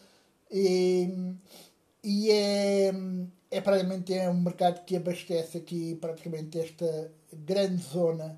e, 0.49 1.35
e 2.03 2.29
é, 2.29 2.91
é 3.49 3.61
praticamente 3.61 4.13
é 4.13 4.29
um 4.29 4.41
mercado 4.41 4.85
que 4.85 4.95
abastece 4.95 5.57
aqui 5.57 5.95
praticamente 5.95 6.59
esta 6.59 7.11
grande 7.33 7.81
zona 7.81 8.37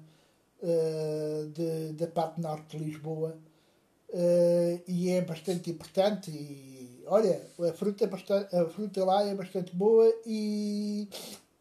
uh, 0.61 1.49
de, 1.49 1.93
da 1.93 2.07
parte 2.07 2.39
norte 2.41 2.77
de 2.77 2.83
Lisboa 2.83 3.37
e 4.87 5.09
é 5.09 5.21
bastante 5.21 5.71
importante 5.71 6.29
e 6.29 6.72
olha, 7.05 7.41
a 7.59 7.73
fruta, 7.73 8.03
é 8.03 8.07
bastante, 8.07 8.55
a 8.55 8.65
fruta 8.69 9.03
lá 9.03 9.23
é 9.25 9.35
bastante 9.35 9.75
boa 9.75 10.11
e, 10.25 11.07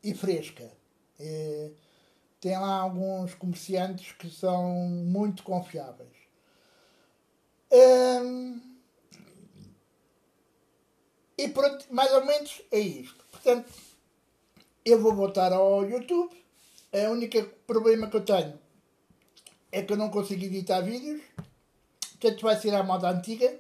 e 0.03 0.15
fresca. 0.15 0.71
tem 2.41 2.59
lá 2.59 2.81
alguns 2.81 3.35
comerciantes 3.35 4.13
que 4.13 4.29
são 4.31 4.71
muito 4.89 5.43
confiáveis. 5.43 6.11
E 11.39 11.49
pronto, 11.49 11.87
mais 11.91 12.13
ou 12.13 12.25
menos 12.25 12.63
é 12.71 12.79
isto. 12.79 13.25
Portanto, 13.31 13.73
eu 14.85 15.01
vou 15.01 15.15
voltar 15.15 15.53
ao 15.53 15.85
YouTube. 15.85 16.31
O 16.93 17.11
único 17.11 17.43
problema 17.67 18.09
que 18.09 18.17
eu 18.17 18.25
tenho 18.25 18.59
é 19.73 19.83
que 19.83 19.93
eu 19.93 19.97
não 19.97 20.11
consigo 20.11 20.45
editar 20.45 20.83
vídeos. 20.83 21.23
Portanto, 22.13 22.43
vai 22.43 22.57
ser 22.61 22.75
a 22.75 22.83
moda 22.83 23.11
antiga. 23.11 23.59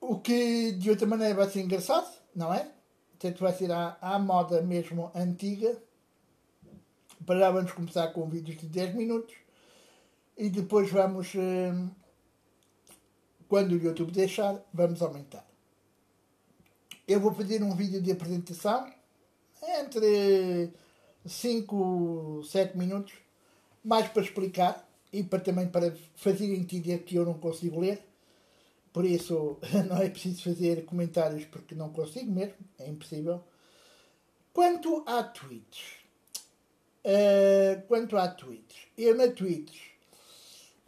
O 0.00 0.18
que 0.18 0.72
de 0.72 0.90
outra 0.90 1.06
maneira 1.06 1.34
vai 1.34 1.48
ser 1.50 1.60
engraçado, 1.60 2.10
não 2.34 2.52
é? 2.52 2.70
Portanto, 3.10 3.40
vai 3.40 3.52
ser 3.52 3.70
a, 3.70 3.98
a 4.00 4.18
moda 4.18 4.62
mesmo 4.62 5.10
antiga. 5.14 5.76
Para 7.26 7.38
já 7.38 7.50
vamos 7.50 7.72
começar 7.72 8.08
com 8.08 8.28
vídeos 8.28 8.58
de 8.58 8.66
10 8.66 8.94
minutos 8.94 9.34
e 10.38 10.48
depois 10.48 10.90
vamos, 10.90 11.34
hum, 11.34 11.90
quando 13.46 13.72
o 13.72 13.76
YouTube 13.76 14.10
deixar, 14.10 14.58
vamos 14.72 15.02
aumentar. 15.02 15.46
Eu 17.06 17.20
vou 17.20 17.34
fazer 17.34 17.62
um 17.62 17.74
vídeo 17.76 18.00
de 18.00 18.10
apresentação 18.10 18.90
entre 19.80 20.72
5, 21.26 22.42
7 22.44 22.78
minutos, 22.78 23.12
mais 23.84 24.08
para 24.08 24.22
explicar 24.22 24.88
e 25.12 25.22
para, 25.22 25.40
também 25.40 25.68
para 25.68 25.94
fazer 26.14 26.54
entender 26.54 27.00
que 27.00 27.16
eu 27.16 27.26
não 27.26 27.34
consigo 27.34 27.80
ler. 27.80 28.02
Por 28.92 29.04
isso 29.04 29.58
não 29.88 29.98
é 29.98 30.08
preciso 30.08 30.42
fazer 30.42 30.84
comentários 30.84 31.44
porque 31.44 31.74
não 31.74 31.90
consigo 31.90 32.30
mesmo, 32.30 32.54
é 32.78 32.88
impossível. 32.88 33.42
Quanto 34.52 35.04
a 35.06 35.22
tweets, 35.22 36.00
uh, 37.04 37.86
quanto 37.86 38.16
a 38.16 38.28
tweets, 38.28 38.76
eu 38.98 39.16
na 39.16 39.28
tweets 39.28 39.90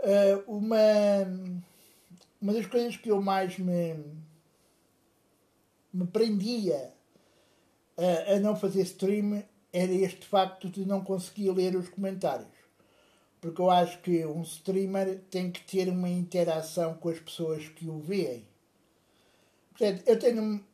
Uh, 0.03 0.43
uma, 0.51 0.77
uma 2.41 2.53
das 2.53 2.67
coisas 2.67 2.97
que 2.97 3.09
eu 3.09 3.23
mais 3.23 3.57
me, 3.57 3.95
me 5.93 6.05
prendia 6.09 6.93
a, 7.97 8.33
a 8.33 8.41
não 8.41 8.57
fazer 8.57 8.83
stream 8.83 9.45
era 9.73 9.93
este 9.93 10.27
facto 10.27 10.69
de 10.69 10.85
não 10.85 11.05
conseguir 11.05 11.53
ler 11.53 11.77
os 11.77 11.89
comentários. 11.89 12.49
Porque 13.43 13.61
eu 13.61 13.69
acho 13.69 14.01
que 14.01 14.25
um 14.25 14.41
streamer 14.43 15.21
tem 15.29 15.51
que 15.51 15.61
ter 15.65 15.89
uma 15.91 16.09
interação 16.09 16.95
com 16.95 17.09
as 17.09 17.19
pessoas 17.19 17.69
que 17.69 17.89
o 17.89 17.99
veem. 17.99 18.47
Portanto, 19.71 20.05
eu 20.07 20.17
tenho 20.17 20.65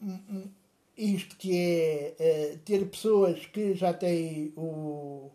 isto 0.94 1.36
que 1.36 1.56
é 1.56 2.54
uh, 2.54 2.58
ter 2.58 2.84
pessoas 2.90 3.46
que 3.46 3.74
já 3.74 3.94
têm 3.94 4.52
o, 4.54 5.30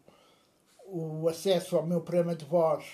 o 0.85 1.27
acesso 1.27 1.75
ao 1.75 1.87
meu 1.87 2.01
programa 2.01 2.35
de 2.35 2.45
voz 2.45 2.85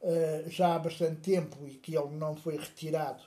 uh, 0.00 0.50
já 0.50 0.74
há 0.74 0.78
bastante 0.80 1.20
tempo 1.20 1.64
e 1.68 1.74
que 1.74 1.96
ele 1.96 2.16
não 2.16 2.34
foi 2.34 2.56
retirado 2.56 3.22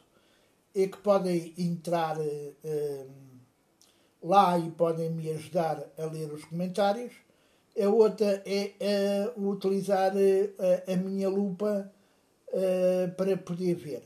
e 0.73 0.85
que 0.87 0.97
podem 0.97 1.53
entrar 1.57 2.17
uh, 2.19 3.11
lá 4.21 4.59
e 4.59 4.69
podem 4.71 5.11
me 5.11 5.29
ajudar 5.29 5.81
a 5.97 6.05
ler 6.07 6.33
os 6.33 6.43
comentários. 6.43 7.13
A 7.77 7.89
outra 7.89 8.41
é 8.45 9.31
utilizar 9.35 10.13
a 10.88 10.95
minha 10.95 11.29
lupa 11.29 11.91
para 13.17 13.35
poder 13.38 13.75
ver. 13.75 14.03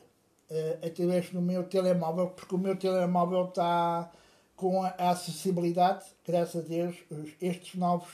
Através 0.83 1.29
do 1.29 1.41
meu 1.41 1.63
telemóvel, 1.63 2.29
porque 2.29 2.55
o 2.55 2.57
meu 2.57 2.75
telemóvel 2.75 3.45
está 3.45 4.11
com 4.55 4.83
a 4.83 5.11
acessibilidade, 5.11 6.05
graças 6.25 6.65
a 6.65 6.67
Deus, 6.67 6.95
estes 7.39 7.75
novos 7.75 8.09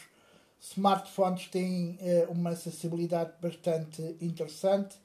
smartphones 0.60 1.48
têm 1.48 1.98
uma 2.30 2.50
acessibilidade 2.50 3.32
bastante 3.42 4.02
interessante 4.22 4.98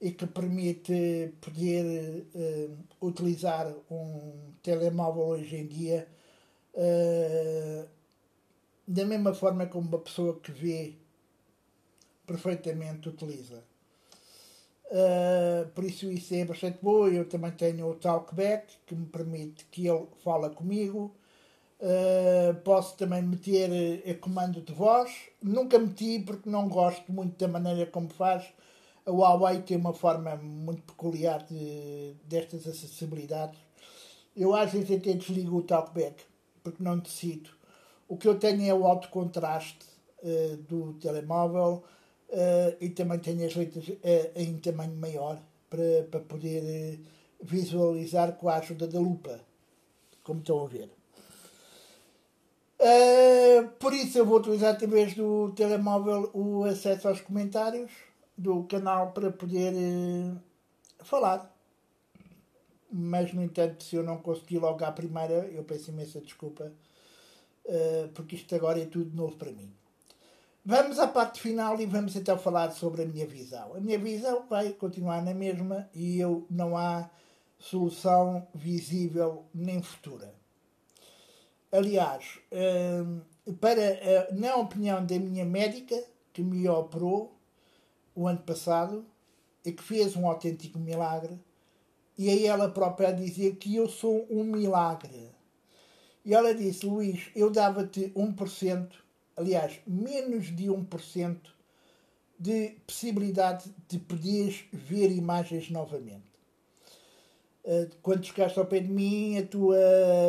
e 0.00 0.12
que 0.12 0.26
permite 0.26 1.34
poder 1.40 2.26
uh, 2.34 3.06
utilizar 3.06 3.72
um 3.90 4.52
telemóvel 4.62 5.24
hoje 5.24 5.56
em 5.56 5.66
dia 5.66 6.06
uh, 6.74 7.88
da 8.88 9.04
mesma 9.04 9.34
forma 9.34 9.66
como 9.66 9.88
uma 9.88 9.98
pessoa 9.98 10.40
que 10.40 10.50
vê 10.50 10.94
perfeitamente 12.26 13.08
utiliza. 13.08 13.62
Uh, 14.90 15.68
por 15.74 15.84
isso 15.84 16.10
isso 16.10 16.34
é 16.34 16.44
bastante 16.44 16.78
bom. 16.82 17.06
Eu 17.08 17.28
também 17.28 17.52
tenho 17.52 17.88
o 17.88 17.94
Talkback 17.94 18.74
que 18.86 18.94
me 18.94 19.06
permite 19.06 19.66
que 19.70 19.86
ele 19.86 20.06
fala 20.24 20.50
comigo 20.50 21.14
Uh, 21.80 22.54
posso 22.64 22.96
também 22.96 23.22
meter 23.22 24.02
a 24.08 24.14
comando 24.14 24.60
de 24.60 24.72
voz. 24.72 25.10
Nunca 25.40 25.78
meti 25.78 26.18
porque 26.18 26.50
não 26.50 26.68
gosto 26.68 27.12
muito 27.12 27.38
da 27.38 27.46
maneira 27.46 27.86
como 27.86 28.08
faz. 28.08 28.44
A 29.06 29.10
Huawei 29.10 29.62
tem 29.62 29.76
uma 29.76 29.94
forma 29.94 30.34
muito 30.36 30.82
peculiar 30.82 31.44
de, 31.44 32.14
destas 32.24 32.66
acessibilidades. 32.66 33.58
Eu 34.36 34.54
às 34.54 34.72
vezes 34.72 34.90
até 34.90 35.12
desligo 35.12 35.58
o 35.58 35.62
talkback 35.62 36.24
porque 36.64 36.82
não 36.82 36.98
decido. 36.98 37.50
O 38.08 38.16
que 38.16 38.26
eu 38.26 38.38
tenho 38.38 38.64
é 38.64 38.74
o 38.74 38.86
alto 38.86 39.08
contraste 39.10 39.86
uh, 40.22 40.56
do 40.56 40.94
telemóvel 40.94 41.84
uh, 42.30 42.76
e 42.80 42.88
também 42.88 43.18
tenho 43.18 43.46
as 43.46 43.54
letras 43.54 43.84
em 44.34 44.58
tamanho 44.58 44.96
maior 44.96 45.38
para, 45.68 46.04
para 46.10 46.20
poder 46.20 47.00
visualizar 47.40 48.32
com 48.32 48.48
a 48.48 48.56
ajuda 48.56 48.88
da 48.88 48.98
lupa, 48.98 49.38
como 50.24 50.40
estão 50.40 50.64
a 50.64 50.66
ver. 50.66 50.90
Por 53.78 53.92
isso 53.92 54.18
eu 54.18 54.24
vou 54.24 54.38
utilizar 54.38 54.74
através 54.74 55.14
do 55.14 55.52
telemóvel 55.52 56.30
o 56.32 56.64
acesso 56.64 57.08
aos 57.08 57.20
comentários 57.20 57.90
do 58.36 58.64
canal 58.64 59.12
para 59.12 59.30
poder 59.30 59.72
falar. 61.00 61.54
Mas, 62.90 63.32
no 63.32 63.42
entanto, 63.42 63.84
se 63.84 63.96
eu 63.96 64.02
não 64.02 64.18
conseguir 64.18 64.58
logo 64.58 64.82
à 64.84 64.90
primeira, 64.90 65.46
eu 65.48 65.62
peço 65.64 65.90
imensa 65.90 66.20
desculpa, 66.20 66.72
porque 68.14 68.36
isto 68.36 68.54
agora 68.54 68.80
é 68.80 68.86
tudo 68.86 69.16
novo 69.16 69.36
para 69.36 69.52
mim. 69.52 69.72
Vamos 70.64 70.98
à 70.98 71.08
parte 71.08 71.40
final 71.40 71.80
e 71.80 71.86
vamos 71.86 72.14
então 72.14 72.38
falar 72.38 72.70
sobre 72.72 73.02
a 73.02 73.06
minha 73.06 73.26
visão. 73.26 73.74
A 73.74 73.80
minha 73.80 73.98
visão 73.98 74.46
vai 74.48 74.70
continuar 74.70 75.22
na 75.22 75.32
mesma 75.32 75.88
e 75.94 76.18
eu 76.18 76.46
não 76.50 76.76
há 76.76 77.08
solução 77.58 78.46
visível 78.54 79.44
nem 79.54 79.82
futura. 79.82 80.34
Aliás, 81.72 82.38
hum, 82.52 83.20
para, 83.60 84.28
na 84.32 84.56
opinião 84.56 85.04
da 85.04 85.18
minha 85.18 85.44
médica, 85.44 86.02
que 86.32 86.42
me 86.42 86.68
operou 86.68 87.36
o 88.14 88.26
ano 88.26 88.40
passado, 88.40 89.04
e 89.64 89.72
que 89.72 89.82
fez 89.82 90.16
um 90.16 90.26
autêntico 90.26 90.78
milagre, 90.78 91.38
e 92.16 92.28
aí 92.30 92.46
ela 92.46 92.70
própria 92.70 93.08
a 93.08 93.12
dizer 93.12 93.56
que 93.56 93.76
eu 93.76 93.88
sou 93.88 94.26
um 94.30 94.44
milagre. 94.44 95.30
E 96.28 96.34
ela 96.34 96.54
disse, 96.54 96.84
Luís, 96.84 97.30
eu 97.34 97.50
dava-te 97.50 98.12
1%, 98.14 98.90
aliás, 99.34 99.80
menos 99.86 100.54
de 100.54 100.66
1% 100.66 101.38
de 102.38 102.76
possibilidade 102.86 103.74
de 103.88 103.98
poderes 103.98 104.66
ver 104.70 105.10
imagens 105.10 105.70
novamente. 105.70 106.30
Eh, 107.64 107.88
quando 108.02 108.26
chegaste 108.26 108.58
ao 108.58 108.66
pé 108.66 108.80
de 108.80 108.90
mim, 108.90 109.38
a 109.38 109.46
tua 109.46 109.78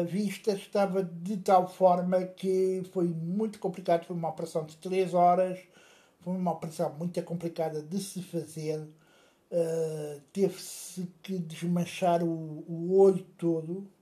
vista 0.08 0.54
estava 0.54 1.04
de 1.04 1.36
tal 1.36 1.68
forma 1.68 2.24
que 2.24 2.82
foi 2.94 3.10
muito 3.10 3.60
complicado. 3.60 4.06
Foi 4.06 4.16
uma 4.16 4.30
operação 4.30 4.66
de 4.66 4.78
3 4.78 5.14
horas, 5.14 5.60
foi 6.22 6.34
uma 6.34 6.54
operação 6.54 6.94
muito 6.94 7.22
complicada 7.24 7.82
de 7.82 8.00
se 8.00 8.24
fazer. 8.24 8.80
Uh, 9.52 10.22
Teve-se 10.32 11.10
que 11.22 11.38
desmanchar 11.40 12.24
o, 12.24 12.64
o 12.70 12.98
olho 12.98 13.26
todo 13.38 13.99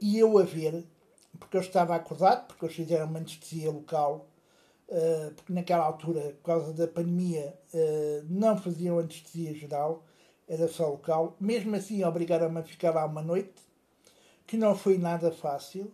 e 0.00 0.18
eu 0.18 0.38
a 0.38 0.42
ver, 0.42 0.84
porque 1.38 1.56
eu 1.56 1.60
estava 1.60 1.94
acordado, 1.94 2.46
porque 2.46 2.64
eles 2.64 2.76
fizeram 2.76 3.06
uma 3.06 3.18
anestesia 3.18 3.70
local. 3.70 4.28
Uh, 4.88 5.34
porque 5.34 5.52
naquela 5.52 5.84
altura, 5.84 6.20
por 6.40 6.44
causa 6.44 6.72
da 6.72 6.86
pandemia, 6.86 7.58
não 8.28 8.56
faziam 8.56 8.98
anestesia 8.98 9.52
geral 9.52 10.04
era 10.48 10.68
só 10.68 10.88
local. 10.88 11.36
Mesmo 11.40 11.74
assim, 11.74 12.04
obrigaram-me 12.04 12.60
a 12.60 12.62
ficar 12.62 12.94
lá 12.94 13.04
uma 13.04 13.22
noite, 13.22 13.54
que 14.46 14.56
não 14.56 14.76
foi 14.76 14.96
nada 14.98 15.32
fácil. 15.32 15.92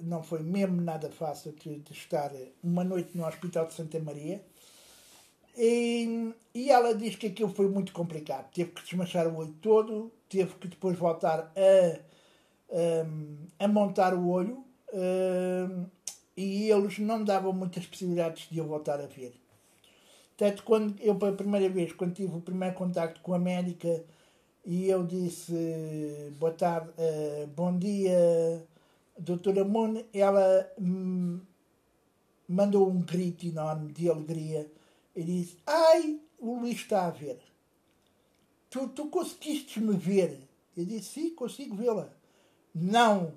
Não 0.00 0.22
foi 0.22 0.42
mesmo 0.42 0.80
nada 0.80 1.10
fácil 1.10 1.52
de, 1.52 1.78
de, 1.80 1.92
estar 1.92 2.32
uma 2.62 2.82
noite 2.82 3.16
no 3.16 3.26
Hospital 3.26 3.66
de 3.66 3.74
Santa 3.74 4.00
Maria. 4.00 4.42
E, 5.58 6.32
e 6.54 6.70
ela 6.70 6.94
diz 6.94 7.16
que 7.16 7.26
aquilo 7.26 7.52
foi 7.52 7.68
muito 7.68 7.92
complicado. 7.92 8.50
Teve 8.50 8.70
que 8.70 8.82
desmanchar 8.82 9.26
o 9.28 9.36
olho 9.36 9.54
todo, 9.60 10.10
teve 10.30 10.54
que 10.54 10.68
depois 10.68 10.96
voltar 10.96 11.52
a, 11.54 12.00
a, 13.58 13.68
montar 13.68 14.14
o 14.14 14.28
olho. 14.28 14.64
E 16.36 16.70
eles 16.70 16.98
não 16.98 17.22
davam 17.22 17.52
muitas 17.52 17.84
possibilidades 17.84 18.48
de 18.50 18.58
eu 18.58 18.66
voltar 18.66 18.98
a 18.98 19.06
ver. 19.06 19.34
Portanto, 20.30 20.62
quando 20.64 20.98
eu, 21.00 21.16
pela 21.16 21.36
primeira 21.36 21.68
vez, 21.68 21.92
quando 21.92 22.14
tive 22.14 22.34
o 22.34 22.40
primeiro 22.40 22.74
contacto 22.74 23.20
com 23.20 23.34
a 23.34 23.38
médica, 23.38 24.02
e 24.64 24.88
eu 24.88 25.06
disse 25.06 25.52
boa 26.38 26.52
tarde, 26.52 26.90
uh, 26.90 27.46
bom 27.48 27.76
dia, 27.76 28.66
doutora 29.18 29.64
Moon, 29.64 30.02
ela 30.14 30.70
hum, 30.80 31.40
mandou 32.48 32.88
um 32.88 33.00
grito 33.00 33.46
enorme 33.46 33.92
de 33.92 34.08
alegria 34.08 34.70
e 35.14 35.22
disse: 35.22 35.58
Ai, 35.66 36.18
o 36.38 36.58
Luís 36.58 36.76
está 36.76 37.06
a 37.06 37.10
ver. 37.10 37.38
Tu, 38.70 38.88
tu 38.88 39.06
conseguiste 39.06 39.80
me 39.80 39.96
ver? 39.96 40.38
Eu 40.76 40.84
disse: 40.84 41.20
Sim, 41.20 41.34
consigo 41.34 41.74
vê-la. 41.74 42.08
Não 42.72 43.32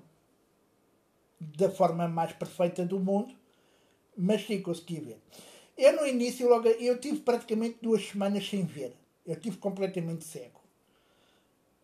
da 1.40 1.68
forma 1.68 2.08
mais 2.08 2.32
perfeita 2.32 2.84
do 2.84 2.98
mundo, 2.98 3.34
mas 4.16 4.46
sim 4.46 4.62
consegui 4.62 5.00
ver. 5.00 5.18
Eu 5.76 5.96
no 5.96 6.06
início 6.06 6.48
logo 6.48 6.68
eu 6.68 6.98
tive 6.98 7.18
praticamente 7.18 7.78
duas 7.82 8.06
semanas 8.06 8.48
sem 8.48 8.64
ver. 8.64 8.94
Eu 9.26 9.36
tive 9.36 9.56
completamente 9.56 10.24
cego. 10.24 10.60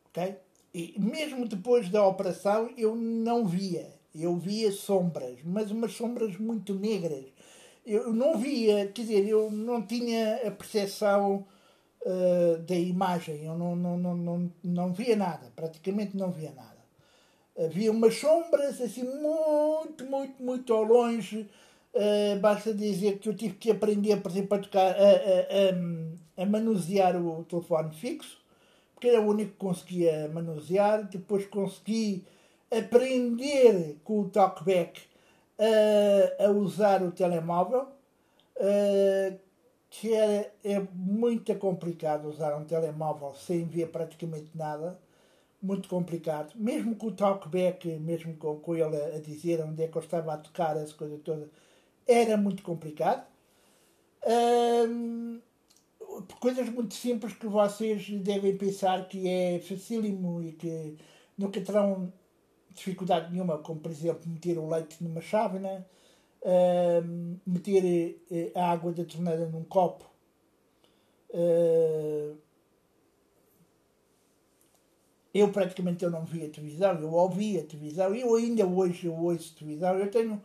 Ok? 0.06 0.36
E 0.72 0.94
mesmo 0.98 1.46
depois 1.46 1.88
da 1.88 2.06
operação 2.06 2.70
eu 2.76 2.94
não 2.94 3.44
via. 3.46 3.98
Eu 4.14 4.36
via 4.36 4.72
sombras, 4.72 5.38
mas 5.44 5.70
umas 5.70 5.92
sombras 5.92 6.36
muito 6.36 6.74
negras. 6.74 7.24
Eu 7.84 8.12
não 8.12 8.36
via, 8.38 8.86
quer 8.88 9.02
dizer, 9.02 9.26
eu 9.26 9.50
não 9.50 9.82
tinha 9.82 10.36
a 10.46 10.50
percepção 10.50 11.46
uh, 12.02 12.58
da 12.58 12.74
imagem. 12.74 13.44
Eu 13.44 13.56
não, 13.56 13.76
não, 13.76 13.96
não, 13.96 14.16
não, 14.16 14.52
não 14.62 14.92
via 14.92 15.16
nada, 15.16 15.52
praticamente 15.54 16.16
não 16.16 16.30
via 16.30 16.52
nada. 16.52 16.80
Havia 17.58 17.90
umas 17.90 18.14
sombras 18.14 18.80
assim 18.80 19.04
muito, 19.04 20.04
muito, 20.06 20.42
muito 20.42 20.72
ao 20.72 20.82
longe 20.82 21.48
Uh, 21.92 22.38
basta 22.38 22.72
dizer 22.72 23.18
que 23.18 23.28
eu 23.28 23.34
tive 23.34 23.54
que 23.54 23.70
aprender, 23.70 24.22
por 24.22 24.30
exemplo, 24.30 24.56
a, 24.56 24.60
tocar, 24.60 24.94
a, 24.94 26.40
a, 26.40 26.42
a, 26.42 26.46
manusear 26.46 27.16
o 27.16 27.42
telefone 27.44 27.92
fixo, 27.92 28.38
porque 28.94 29.08
era 29.08 29.20
o 29.20 29.28
único 29.28 29.52
que 29.52 29.56
conseguia 29.56 30.28
manusear. 30.28 31.08
Depois 31.08 31.46
consegui 31.46 32.24
aprender 32.70 33.96
com 34.04 34.20
o 34.20 34.28
talkback 34.28 35.00
a, 35.58 36.44
a 36.44 36.50
usar 36.50 37.02
o 37.02 37.10
telemóvel, 37.10 37.88
uh, 38.56 39.38
que 39.90 40.14
era, 40.14 40.52
é 40.64 40.80
muito 40.94 41.54
complicado 41.56 42.28
usar 42.28 42.56
um 42.56 42.64
telemóvel 42.64 43.34
sem 43.34 43.66
ver 43.66 43.88
praticamente 43.88 44.50
nada. 44.54 44.98
Muito 45.62 45.88
complicado. 45.88 46.52
Mesmo 46.56 46.96
com 46.96 47.08
o 47.08 47.12
talkback, 47.12 47.86
mesmo 47.98 48.34
com, 48.36 48.56
com 48.60 48.74
ele 48.76 48.96
a, 48.96 49.20
dizer 49.20 49.60
onde 49.60 49.82
é 49.82 49.88
que 49.88 49.96
eu 49.96 50.02
estava 50.02 50.32
a 50.34 50.38
tocar, 50.38 50.76
essa 50.76 50.94
coisa 50.94 51.18
toda 51.18 51.50
era 52.06 52.36
muito 52.36 52.62
complicado. 52.62 53.26
coisas 56.40 56.68
muito 56.70 56.94
simples 56.94 57.34
que 57.34 57.46
vocês 57.46 58.08
devem 58.10 58.56
pensar 58.56 59.06
que 59.08 59.28
é 59.28 59.60
facílimo 59.60 60.42
e 60.42 60.52
que 60.52 60.96
nunca 61.36 61.60
terão 61.60 62.12
dificuldade 62.70 63.32
nenhuma, 63.32 63.58
como 63.58 63.80
por 63.80 63.90
exemplo 63.90 64.28
meter 64.28 64.58
o 64.58 64.68
leite 64.68 65.02
numa 65.02 65.20
chávena, 65.20 65.86
meter 67.46 68.18
eh, 68.30 68.52
a 68.54 68.70
água 68.70 68.92
da 68.92 69.04
torneira 69.04 69.46
num 69.46 69.64
copo. 69.64 70.08
Uh, 71.30 72.36
eu 75.32 75.52
praticamente 75.52 76.04
eu 76.04 76.10
não 76.10 76.24
via 76.24 76.48
televisão, 76.48 76.98
eu 76.98 77.12
ouvia 77.12 77.62
televisão, 77.62 78.14
eu 78.14 78.34
ainda 78.34 78.66
hoje 78.66 79.06
eu 79.06 79.14
ouço 79.14 79.54
televisão, 79.54 79.96
eu 79.96 80.10
tenho 80.10 80.42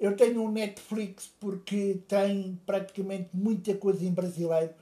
eu 0.00 0.16
tenho 0.16 0.42
um 0.42 0.50
Netflix 0.50 1.30
porque 1.38 2.00
tem 2.08 2.58
praticamente 2.66 3.28
muita 3.32 3.72
coisa 3.74 4.04
em 4.04 4.12
brasileiro. 4.12 4.74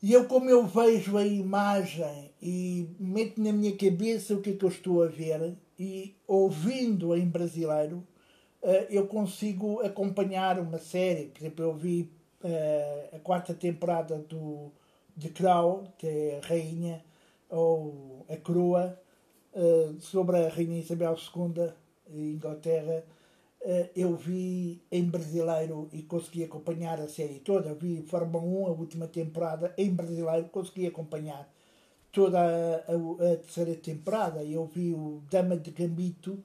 E 0.00 0.12
eu, 0.12 0.26
como 0.26 0.48
eu 0.48 0.64
vejo 0.66 1.16
a 1.16 1.26
imagem 1.26 2.30
e 2.40 2.88
meto 2.98 3.40
na 3.42 3.52
minha 3.52 3.76
cabeça 3.76 4.34
o 4.34 4.40
que 4.40 4.50
é 4.50 4.52
que 4.52 4.64
eu 4.64 4.68
estou 4.68 5.02
a 5.02 5.08
ver, 5.08 5.56
e 5.76 6.14
ouvindo 6.28 7.16
em 7.16 7.26
brasileiro, 7.26 8.06
eu 8.90 9.06
consigo 9.06 9.80
acompanhar 9.80 10.58
uma 10.58 10.78
série. 10.78 11.26
Por 11.26 11.40
exemplo, 11.40 11.64
eu 11.64 11.74
vi 11.74 12.12
eh, 12.44 13.10
a 13.12 13.18
quarta 13.18 13.54
temporada 13.54 14.18
do 14.18 14.72
The 15.20 15.28
Crown, 15.30 15.84
que 15.98 16.06
é 16.06 16.40
a 16.42 16.46
rainha, 16.46 17.04
ou 17.50 18.24
a 18.28 18.36
coroa, 18.36 18.98
eh, 19.54 19.92
sobre 20.00 20.36
a 20.38 20.48
rainha 20.48 20.78
Isabel 20.78 21.16
II, 21.16 21.72
Inglaterra 22.08 23.04
eh, 23.64 23.90
eu 23.94 24.16
vi 24.16 24.82
em 24.90 25.04
brasileiro 25.04 25.88
e 25.92 26.02
consegui 26.02 26.42
acompanhar 26.44 27.00
a 27.00 27.08
série 27.08 27.38
toda. 27.38 27.68
Eu 27.68 27.76
vi 27.76 28.02
Fórmula 28.02 28.42
1, 28.44 28.66
a 28.66 28.70
última 28.70 29.06
temporada, 29.06 29.72
em 29.78 29.94
brasileiro, 29.94 30.48
consegui 30.48 30.86
acompanhar 30.86 31.48
toda 32.10 32.38
a, 32.40 32.92
a, 32.92 33.32
a 33.32 33.36
terceira 33.36 33.74
temporada. 33.76 34.42
Eu 34.44 34.66
vi 34.66 34.92
o 34.92 35.22
Dama 35.30 35.56
de 35.56 35.70
Gambito, 35.70 36.42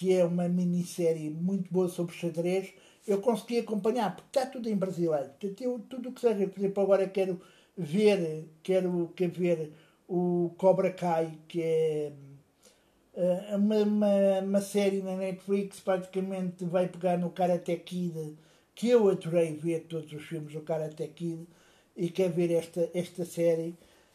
que 0.00 0.14
é 0.14 0.24
uma 0.24 0.48
minissérie 0.48 1.28
muito 1.28 1.70
boa 1.70 1.86
sobre 1.86 2.14
xadrez. 2.16 2.72
Eu 3.06 3.20
consegui 3.20 3.58
acompanhar, 3.58 4.16
porque 4.16 4.38
está 4.38 4.50
tudo 4.50 4.66
em 4.66 4.74
brasileiro. 4.74 5.28
Eu, 5.60 5.78
tudo 5.78 6.08
o 6.08 6.12
que 6.12 6.22
seja, 6.22 6.48
por 6.48 6.58
exemplo, 6.58 6.82
agora 6.82 7.06
quero 7.06 7.38
ver, 7.76 8.48
quero, 8.62 9.12
quero 9.14 9.32
ver 9.32 9.72
o 10.08 10.52
Cobra 10.56 10.90
Kai, 10.90 11.38
que 11.46 11.60
é 11.62 12.12
Uh, 13.12 13.56
uma, 13.56 13.76
uma, 13.82 14.38
uma, 14.40 14.60
série 14.60 15.02
na 15.02 15.16
Netflix 15.16 15.80
praticamente 15.80 16.64
vai 16.64 16.86
pegar 16.88 17.18
no 17.18 17.28
Karate 17.30 17.76
Kid, 17.78 18.38
que 18.72 18.88
eu 18.88 19.08
adorei 19.08 19.52
ver 19.52 19.80
todos 19.88 20.12
os 20.12 20.22
filmes 20.22 20.52
do 20.52 20.60
Karate 20.60 21.08
Kid 21.08 21.44
e 21.96 22.08
quer 22.08 22.30
ver 22.30 22.52
esta, 22.52 22.88
esta 22.94 23.24
série. 23.24 23.74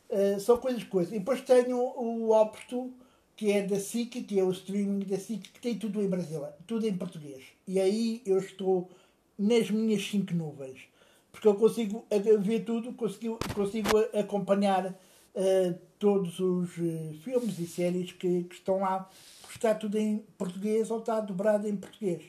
Uh, 0.09 0.39
são 0.39 0.57
coisas 0.57 0.86
coisas. 0.86 1.13
E 1.13 1.19
depois 1.19 1.41
tenho 1.41 1.77
o 1.77 2.31
Opto, 2.31 2.93
que 3.36 3.51
é 3.51 3.61
da 3.61 3.79
SIC, 3.79 4.23
que 4.23 4.39
é 4.39 4.43
o 4.43 4.51
streaming 4.51 5.05
da 5.05 5.17
SIC, 5.17 5.51
que 5.51 5.59
tem 5.59 5.77
tudo 5.77 6.01
em 6.01 6.07
brasileiro, 6.07 6.53
tudo 6.65 6.88
em 6.88 6.95
português. 6.95 7.43
E 7.67 7.79
aí 7.79 8.21
eu 8.25 8.38
estou 8.38 8.89
nas 9.38 9.69
minhas 9.69 10.03
cinco 10.03 10.33
nuvens. 10.33 10.88
Porque 11.31 11.47
eu 11.47 11.55
consigo 11.55 12.05
ver 12.39 12.63
tudo, 12.63 12.93
consigo, 12.93 13.38
consigo 13.53 13.89
acompanhar 14.17 14.88
uh, 14.88 15.79
todos 15.99 16.39
os 16.39 16.77
uh, 16.77 17.13
filmes 17.23 17.59
e 17.59 17.67
séries 17.67 18.13
que, 18.13 18.43
que, 18.43 18.55
estão 18.55 18.79
lá, 18.79 19.09
porque 19.41 19.57
está 19.57 19.75
tudo 19.75 19.97
em 19.97 20.19
português 20.38 20.89
ou 20.89 20.99
está 20.99 21.19
dobrado 21.19 21.67
em 21.67 21.75
português, 21.75 22.23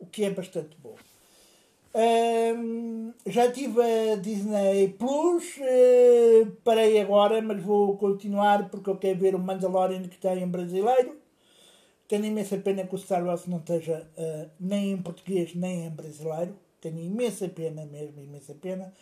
o 0.00 0.06
que 0.06 0.24
é 0.24 0.30
bastante 0.30 0.76
bom. 0.82 0.96
Já 3.26 3.50
tive 3.52 3.80
a 3.80 4.16
Disney 4.16 4.88
Plus, 4.98 5.56
uh, 5.58 6.50
parei 6.64 7.00
agora, 7.00 7.42
mas 7.42 7.62
vou 7.62 7.96
continuar 7.96 8.68
porque 8.70 8.88
eu 8.90 8.96
quero 8.96 9.18
ver 9.18 9.34
o 9.34 9.38
Mandalorian 9.38 10.02
que 10.02 10.16
está 10.16 10.34
em 10.34 10.48
brasileiro. 10.48 11.16
Tenho 12.08 12.24
imensa 12.24 12.58
pena 12.58 12.86
que 12.86 12.94
o 12.94 12.98
Star 12.98 13.24
Wars 13.24 13.46
não 13.46 13.58
esteja 13.58 14.08
uh, 14.16 14.50
nem 14.58 14.92
em 14.92 15.02
português 15.02 15.54
nem 15.54 15.86
em 15.86 15.90
brasileiro. 15.90 16.56
Tenho 16.80 16.98
imensa 16.98 17.48
pena 17.48 17.84
mesmo, 17.86 18.20
imensa 18.20 18.54
pena. 18.54 18.92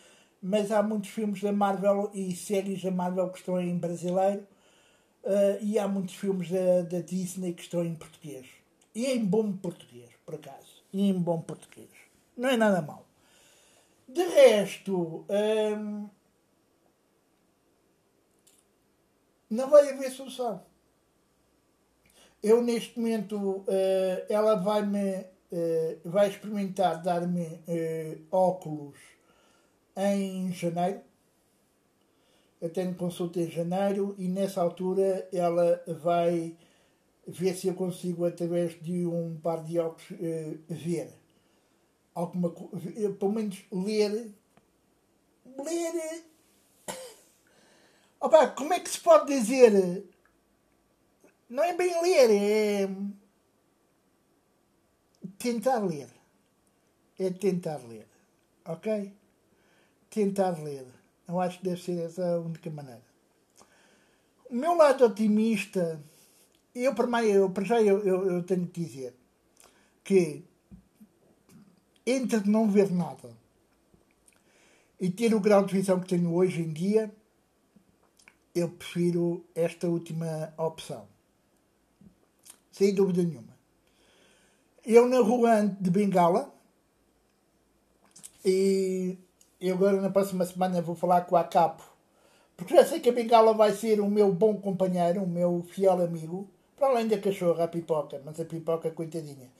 Mas 0.43 0.71
há 0.73 0.83
muitos 0.83 1.11
filmes 1.11 1.41
da 1.43 1.53
Marvel 1.53 2.11
e 2.15 2.35
séries 2.35 2.83
da 2.83 2.91
Marvel 2.91 3.31
que 3.31 3.39
estão 3.39 3.61
em 3.61 3.77
brasileiro. 3.79 4.47
Uh, 5.25 5.63
e 5.63 5.79
há 5.79 5.87
muitos 5.87 6.15
filmes 6.15 6.51
da, 6.51 6.83
da 6.83 7.01
Disney 7.01 7.53
que 7.53 7.63
estão 7.63 7.85
em 7.85 7.95
português. 7.95 8.47
E 8.95 9.07
em 9.07 9.25
bom 9.25 9.53
português, 9.53 10.11
por 10.25 10.35
acaso. 10.35 10.83
E 10.93 11.09
em 11.09 11.15
bom 11.15 11.41
português 11.41 11.98
não 12.39 12.49
é 12.49 12.57
nada 12.57 12.81
mal 12.81 13.05
De 14.07 14.23
resto, 14.23 15.27
hum, 15.29 16.09
não 19.51 19.69
vai 19.69 19.91
haver 19.91 20.11
solução. 20.11 20.63
Eu, 22.43 22.63
neste 22.63 22.99
momento, 22.99 23.37
uh, 23.37 23.67
ela 24.29 24.55
vai-me 24.55 25.21
uh, 25.21 26.01
vai 26.05 26.29
experimentar 26.29 27.03
dar-me 27.03 27.45
uh, 27.45 28.27
óculos 28.31 28.97
em 29.97 30.53
janeiro. 30.53 31.01
Eu 32.61 32.71
tenho 32.71 32.95
consulta 32.95 33.41
em 33.41 33.51
janeiro 33.51 34.15
e 34.19 34.29
nessa 34.29 34.61
altura 34.61 35.29
ela 35.33 35.83
vai 35.87 36.57
ver 37.27 37.55
se 37.55 37.69
eu 37.69 37.75
consigo, 37.75 38.25
através 38.25 38.81
de 38.83 39.07
um 39.07 39.39
par 39.41 39.63
de 39.63 39.79
óculos, 39.79 40.07
ver 40.69 41.18
alguma 42.19 42.51
coisa, 42.51 43.13
pelo 43.13 43.33
menos 43.33 43.65
ler. 43.71 44.35
Ler. 45.57 46.25
Opa, 48.21 48.49
como 48.49 48.75
é 48.75 48.81
que 48.81 48.91
se 48.91 48.99
pode 48.99 49.33
dizer? 49.33 50.05
Não 51.49 51.63
é 51.63 51.75
bem 51.75 52.03
ler, 52.03 52.31
é. 52.31 52.89
Tentar 55.39 55.79
ler. 55.79 56.09
É 57.19 57.31
tentar 57.31 57.79
ler. 57.87 58.07
Ok? 58.65 59.13
Tentar 60.11 60.61
ler. 60.63 60.87
Eu 61.27 61.41
acho 61.41 61.59
que 61.59 61.65
deve 61.65 61.83
ser 61.83 62.05
essa 62.05 62.27
a 62.27 62.41
única 62.41 62.69
maneira. 62.71 63.03
O 64.51 64.55
meu 64.55 64.75
lado 64.75 65.05
otimista, 65.05 66.03
eu 66.75 66.95
para, 66.95 67.07
mim, 67.07 67.29
eu, 67.29 67.53
já 67.63 67.81
eu, 67.81 68.05
eu, 68.05 68.31
eu 68.33 68.43
tenho 68.43 68.67
que 68.67 68.81
dizer 68.81 69.15
que 70.03 70.48
entre 72.11 72.49
não 72.49 72.71
ver 72.71 72.91
nada 72.91 73.31
e 75.01 75.11
ter 75.11 75.35
o 75.35 75.41
grau 75.41 75.65
de 75.65 75.75
visão 75.75 76.01
que 76.01 76.09
tenho 76.09 76.35
hoje 76.35 76.63
em 76.63 76.73
dia, 76.73 77.11
eu 78.55 78.69
prefiro 78.69 79.45
esta 79.55 79.89
última 79.89 80.53
opção. 80.57 81.07
Sem 82.73 82.95
dúvida 82.95 83.23
nenhuma. 83.23 83.57
Eu 84.85 85.09
na 85.09 85.21
rua 85.21 85.65
de 85.81 85.91
Bengala 85.91 86.53
e 88.45 89.19
eu 89.61 89.75
agora 89.75 90.01
na 90.01 90.11
próxima 90.11 90.45
semana 90.47 90.81
vou 90.81 90.95
falar 90.95 91.23
com 91.23 91.37
a 91.37 91.45
Capo, 91.45 91.83
porque 92.57 92.75
já 92.75 92.85
sei 92.85 93.01
que 93.01 93.09
a 93.09 93.13
Bengala 93.13 93.53
vai 93.53 93.73
ser 93.73 94.01
o 94.01 94.09
meu 94.09 94.33
bom 94.33 94.57
companheiro, 94.57 95.23
o 95.23 95.29
meu 95.29 95.65
fiel 95.71 96.03
amigo, 96.03 96.49
para 96.77 96.89
além 96.89 97.07
da 97.07 97.19
cachorra, 97.19 97.65
a 97.65 97.69
pipoca, 97.69 98.23
mas 98.25 98.41
a 98.41 98.45
pipoca, 98.45 98.91
coitadinha. 98.91 99.51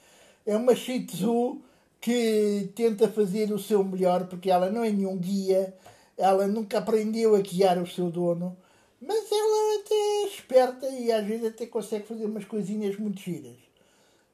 É 0.47 0.57
uma 0.57 0.75
Shih 0.75 1.05
Tzu 1.05 1.61
que 2.01 2.71
tenta 2.75 3.09
fazer 3.09 3.53
o 3.53 3.59
seu 3.59 3.83
melhor, 3.83 4.27
porque 4.29 4.51
ela 4.51 4.71
não 4.71 4.85
é 4.85 4.91
nenhum 4.91 5.17
guia, 5.17 5.75
ela 6.17 6.47
nunca 6.47 6.79
aprendeu 6.79 7.35
a 7.35 7.41
guiar 7.41 7.79
o 7.79 7.87
seu 7.87 8.11
dono, 8.11 8.57
mas 9.01 9.31
ela 9.31 9.81
até 9.81 9.95
é 9.95 10.27
esperta 10.27 10.89
e 10.89 11.13
às 11.13 11.27
vezes 11.27 11.47
até 11.47 11.67
consegue 11.67 12.07
fazer 12.07 12.25
umas 12.27 12.45
coisinhas 12.45 12.97
muito 12.97 13.21
giras. 13.21 13.57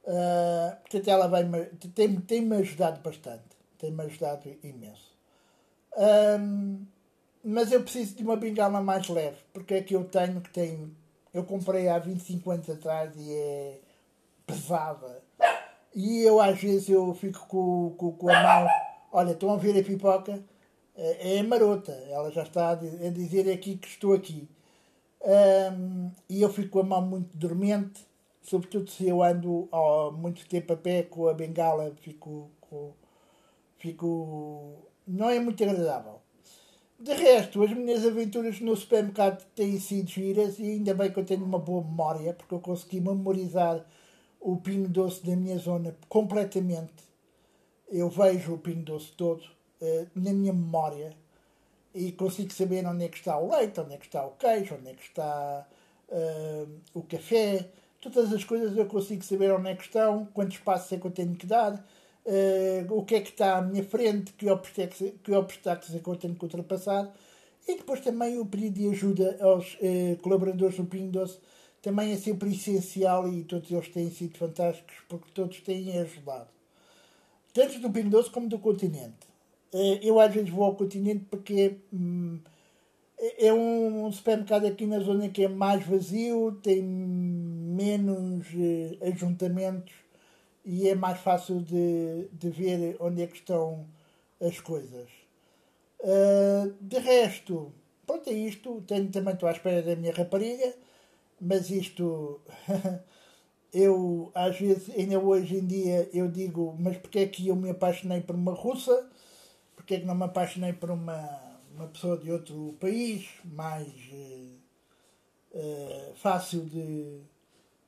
Uh, 0.05 0.77
portanto, 0.83 1.09
ela 1.09 1.27
vai 1.27 1.45
tem, 1.95 2.21
tem-me 2.21 2.57
ajudado 2.57 3.01
bastante, 3.01 3.57
tem-me 3.79 4.03
ajudado 4.03 4.55
imenso. 4.63 5.15
Um, 5.97 6.85
mas 7.43 7.73
eu 7.73 7.83
preciso 7.83 8.17
de 8.17 8.23
uma 8.23 8.37
bengala 8.37 8.81
mais 8.81 9.09
leve, 9.09 9.39
porque 9.53 9.75
é 9.75 9.83
que 9.83 9.95
eu 9.95 10.05
tenho 10.05 10.41
que 10.41 10.51
tenho. 10.51 10.95
Eu 11.33 11.45
comprei 11.45 11.89
há 11.89 11.99
25 11.99 12.51
anos 12.51 12.71
atrás 12.71 13.13
e 13.17 13.33
é 13.33 13.81
pesada 14.47 15.24
e 15.95 16.23
eu 16.23 16.41
às 16.41 16.61
vezes 16.61 16.89
eu 16.89 17.15
fico 17.15 17.47
com, 17.47 17.95
com, 17.97 18.13
com 18.13 18.29
a 18.29 18.43
mão, 18.43 18.69
olha, 19.13 19.33
estão 19.33 19.53
a 19.53 19.57
ver 19.57 19.79
a 19.79 19.85
pipoca? 19.85 20.43
É, 20.97 21.39
é 21.39 21.43
marota, 21.43 21.93
ela 22.11 22.31
já 22.31 22.43
está 22.43 22.71
a 22.71 22.75
dizer 22.75 23.51
aqui 23.53 23.77
que 23.77 23.89
estou 23.89 24.13
aqui. 24.15 24.49
Um, 25.25 26.11
e 26.29 26.43
eu 26.43 26.53
fico 26.53 26.69
com 26.71 26.81
a 26.81 26.83
mão 26.83 27.03
muito 27.03 27.37
dormente, 27.37 28.07
sobretudo 28.43 28.91
se 28.91 29.09
eu 29.09 29.23
ando 29.23 29.69
muito 30.19 30.47
tempo 30.47 30.73
a 30.73 30.77
pé 30.77 31.03
com 31.03 31.29
a 31.29 31.35
bengala, 31.35 31.93
fico, 32.01 32.51
com, 32.61 32.93
fico 33.79 34.89
não 35.07 35.31
é 35.31 35.39
muito 35.41 35.63
agradável. 35.63 36.21
De 36.99 37.13
resto, 37.13 37.63
as 37.63 37.73
minhas 37.73 38.05
aventuras 38.05 38.61
no 38.61 38.77
supermercado 38.77 39.45
têm 39.55 39.79
sido 39.79 40.09
giras 40.09 40.59
e 40.59 40.65
ainda 40.65 40.95
bem 40.95 41.11
que 41.11 41.19
eu 41.19 41.25
tenho 41.25 41.45
uma 41.45 41.59
boa 41.59 41.83
memória, 41.83 42.33
porque 42.35 42.55
eu 42.55 42.61
consegui 42.61 43.01
memorizar 43.01 43.85
o 44.45 44.59
Pingo 44.59 44.89
Doce 44.89 45.25
da 45.25 45.35
minha 45.35 45.57
zona 45.57 45.97
completamente. 46.07 47.03
Eu 47.89 48.11
vejo 48.11 48.53
o 48.53 48.59
Pingo 48.59 48.83
Doce 48.83 49.11
todo 49.17 49.41
uh, 49.41 50.07
na 50.15 50.35
minha 50.35 50.53
memória 50.53 51.17
e 51.95 52.13
consigo 52.13 52.53
saber 52.53 52.87
onde 52.87 53.05
é 53.05 53.09
que 53.09 53.17
está 53.17 53.39
o 53.39 53.51
leite, 53.51 53.81
onde 53.81 53.95
é 53.95 53.97
que 53.97 54.05
está 54.05 54.25
o 54.25 54.33
queijo, 54.33 54.75
onde 54.75 54.91
é 54.91 54.95
que 54.95 55.03
está 55.03 55.67
uh, 56.11 56.69
o 56.93 57.03
café. 57.03 57.71
Todas 58.03 58.35
as 58.35 58.45
coisas 58.45 58.77
eu 58.77 58.85
consigo 58.85 59.25
saber 59.25 59.51
onde 59.51 59.71
é 59.71 59.75
que 59.75 59.85
estão, 59.85 60.27
quantos 60.27 60.59
passos 60.59 60.93
é 60.93 60.99
que 60.99 61.07
eu 61.07 61.11
tenho 61.11 61.35
que 61.35 61.47
dar, 61.47 61.73
uh, 61.73 62.95
o 62.95 63.03
que 63.03 63.15
é 63.15 63.23
que 63.23 63.31
está 63.31 63.57
à 63.57 63.63
minha 63.63 63.83
frente, 63.83 64.35
que 64.35 64.51
obstáculos, 64.51 65.15
que 65.23 65.33
obstáculos 65.33 65.95
é 65.95 65.99
que 66.01 66.09
eu 66.09 66.17
tenho 66.17 66.35
que 66.35 66.45
ultrapassar. 66.45 67.11
E 67.67 67.77
depois 67.77 68.01
também 68.01 68.39
o 68.39 68.45
pedido 68.45 68.75
de 68.75 68.89
ajuda 68.91 69.39
aos 69.41 69.79
colaboradores 70.21 70.77
do 70.77 70.85
Pingo 70.85 71.13
Doce 71.13 71.39
também 71.85 72.13
é 72.13 72.17
sempre 72.17 72.51
essencial 72.51 73.29
e 73.29 73.45
todos 73.45 73.71
eles 73.71 73.89
têm 73.89 74.11
sido 74.11 74.39
fantásticos 74.39 74.97
porque 75.07 75.31
todos 75.35 75.61
têm 75.61 75.99
ajudado. 75.99 76.49
Tanto 77.53 77.79
do 77.79 77.91
Pingo 77.91 78.09
Doce 78.09 78.31
como 78.31 78.49
do 78.49 78.59
continente. 78.59 79.29
Eh, 79.71 80.01
eu 80.03 80.19
às 80.19 80.33
vezes 80.33 80.49
vou 80.49 80.65
ao 80.65 80.75
continente 80.75 81.27
porque 81.31 81.77
hum, 81.93 82.41
é 83.39 83.53
um 83.53 84.11
supermercado 84.11 84.67
aqui 84.67 84.87
na 84.87 84.99
zona 85.01 85.29
que 85.29 85.45
é 85.45 85.49
mais 85.49 85.85
vazio, 85.87 86.59
tem 86.63 86.83
menos 86.83 88.47
eh, 88.57 88.97
ajuntamentos 89.07 89.93
e 90.65 90.89
é 90.89 90.95
mais 90.95 91.21
fácil 91.21 91.61
de, 91.61 92.29
de 92.33 92.49
ver 92.49 92.97
onde 92.99 93.21
é 93.23 93.27
que 93.27 93.37
estão 93.37 93.85
as 94.41 94.59
coisas. 94.59 95.11
Uh, 96.01 96.75
de 96.81 96.99
resto, 96.99 97.73
pronto, 98.07 98.29
é 98.31 98.33
isto. 98.33 98.83
Tenho, 98.87 99.11
também 99.11 99.35
estou 99.35 99.49
à 99.49 99.53
espera 99.53 99.83
da 99.83 99.97
minha 99.97 100.13
rapariga 100.15 100.75
mas 101.45 101.71
isto 101.71 102.41
eu 103.73 104.33
às 104.35 104.59
vezes 104.59 104.89
ainda 104.91 105.19
hoje 105.21 105.59
em 105.59 105.67
dia 105.67 106.09
eu 106.13 106.27
digo 106.29 106.75
mas 106.79 106.97
porque 106.97 107.19
é 107.19 107.27
que 107.27 107.49
eu 107.49 107.55
me 107.55 107.71
apaixonei 107.71 108.21
por 108.23 108.35
uma 108.35 108.55
russa? 108.55 109.11
Porque 109.77 109.95
é 109.95 110.01
que 110.01 110.07
não 110.07 110.15
me 110.15 110.25
apaixonei 110.25 110.73
por 110.73 110.91
uma, 110.91 111.41
uma 111.75 111.87
pessoa 111.89 112.17
de 112.17 112.33
outro 112.33 112.75
país 112.81 113.29
mais 113.45 113.89
uh, 114.13 114.57
uh, 115.53 116.15
fácil 116.17 116.65
de, 116.65 117.21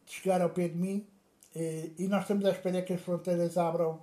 de, 0.05 0.13
chegar 0.13 0.43
ao 0.43 0.51
pé 0.51 0.69
de 0.69 0.77
mim? 0.77 1.07
Uh, 1.55 1.91
e 1.99 2.07
nós 2.09 2.23
estamos 2.23 2.45
à 2.45 2.51
espera 2.51 2.83
que 2.83 2.93
as 2.93 3.01
fronteiras 3.01 3.57
abram 3.57 4.03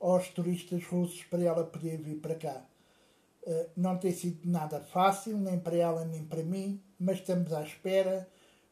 aos 0.00 0.28
turistas 0.28 0.82
russos 0.86 1.24
para 1.24 1.42
ela 1.42 1.64
poder 1.64 1.98
vir 1.98 2.16
para 2.16 2.34
cá. 2.34 2.64
Não 3.76 3.96
tem 3.96 4.12
sido 4.12 4.40
nada 4.48 4.80
fácil 4.80 5.38
nem 5.38 5.58
para 5.58 5.76
ela 5.76 6.04
nem 6.04 6.24
para 6.24 6.42
mim 6.42 6.82
mas 6.98 7.18
estamos 7.18 7.52
à 7.52 7.62
espera 7.62 8.28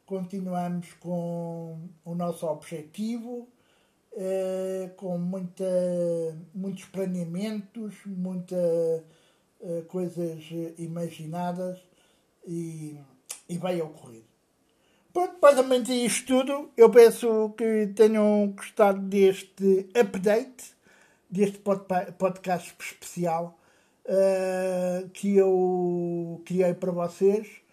continuamos 0.07 0.93
com 0.95 1.89
o 2.05 2.15
nosso 2.15 2.47
objetivo, 2.47 3.49
eh, 4.13 4.91
com 4.97 5.19
muita, 5.19 5.65
muitos 6.55 6.85
planeamentos, 6.87 7.95
muitas 8.07 9.03
eh, 9.63 9.83
coisas 9.89 10.45
imaginadas 10.79 11.79
e, 12.47 12.99
e 13.49 13.59
vai 13.59 13.81
ocorrer. 13.81 14.23
Pronto, 15.15 15.37
basicamente 15.41 15.93
é 15.93 15.95
isto 15.95 16.27
tudo. 16.27 16.71
Eu 16.77 16.91
peço 16.91 17.51
que 17.57 17.87
tenham 17.95 18.53
gostado 18.57 19.01
deste 19.01 19.89
update, 19.95 20.75
deste 21.31 21.59
podcast 22.19 22.75
especial 22.81 23.57
uh, 24.07 25.09
que 25.11 25.37
eu 25.37 26.43
criei 26.45 26.75
para 26.75 26.91
vocês. 26.91 27.64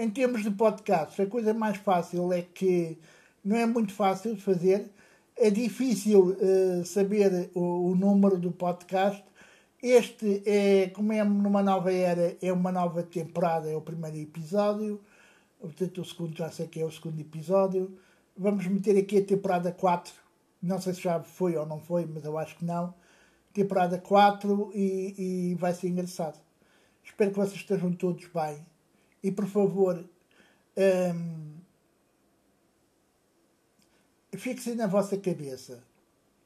Em 0.00 0.08
termos 0.08 0.42
de 0.42 0.50
podcast, 0.50 1.20
a 1.20 1.26
coisa 1.26 1.52
mais 1.52 1.76
fácil 1.76 2.32
é 2.32 2.40
que 2.40 2.96
não 3.44 3.54
é 3.54 3.66
muito 3.66 3.92
fácil 3.92 4.34
de 4.34 4.40
fazer. 4.40 4.90
É 5.36 5.50
difícil 5.50 6.38
uh, 6.40 6.86
saber 6.86 7.50
o, 7.54 7.90
o 7.90 7.94
número 7.94 8.38
do 8.38 8.50
podcast. 8.50 9.22
Este 9.82 10.42
é, 10.46 10.88
como 10.88 11.12
é 11.12 11.22
numa 11.22 11.62
nova 11.62 11.92
era, 11.92 12.34
é 12.40 12.50
uma 12.50 12.72
nova 12.72 13.02
temporada, 13.02 13.70
é 13.70 13.76
o 13.76 13.82
primeiro 13.82 14.16
episódio. 14.16 14.98
Portanto, 15.60 16.00
o 16.00 16.04
segundo 16.06 16.34
já 16.34 16.50
sei 16.50 16.66
que 16.66 16.80
é 16.80 16.84
o 16.86 16.90
segundo 16.90 17.20
episódio. 17.20 17.94
Vamos 18.34 18.66
meter 18.68 18.96
aqui 18.96 19.18
a 19.18 19.22
temporada 19.22 19.70
4. 19.70 20.14
Não 20.62 20.80
sei 20.80 20.94
se 20.94 21.02
já 21.02 21.20
foi 21.20 21.58
ou 21.58 21.66
não 21.66 21.78
foi, 21.78 22.06
mas 22.06 22.24
eu 22.24 22.38
acho 22.38 22.56
que 22.56 22.64
não. 22.64 22.94
Temporada 23.52 23.98
4 23.98 24.70
e, 24.74 25.50
e 25.50 25.54
vai 25.56 25.74
ser 25.74 25.88
engraçado. 25.88 26.40
Espero 27.04 27.32
que 27.32 27.36
vocês 27.36 27.56
estejam 27.56 27.92
todos 27.92 28.26
bem. 28.28 28.64
E 29.22 29.30
por 29.30 29.46
favor, 29.46 30.04
hum, 30.76 31.54
fixem 34.36 34.74
na 34.74 34.86
vossa 34.86 35.16
cabeça. 35.18 35.82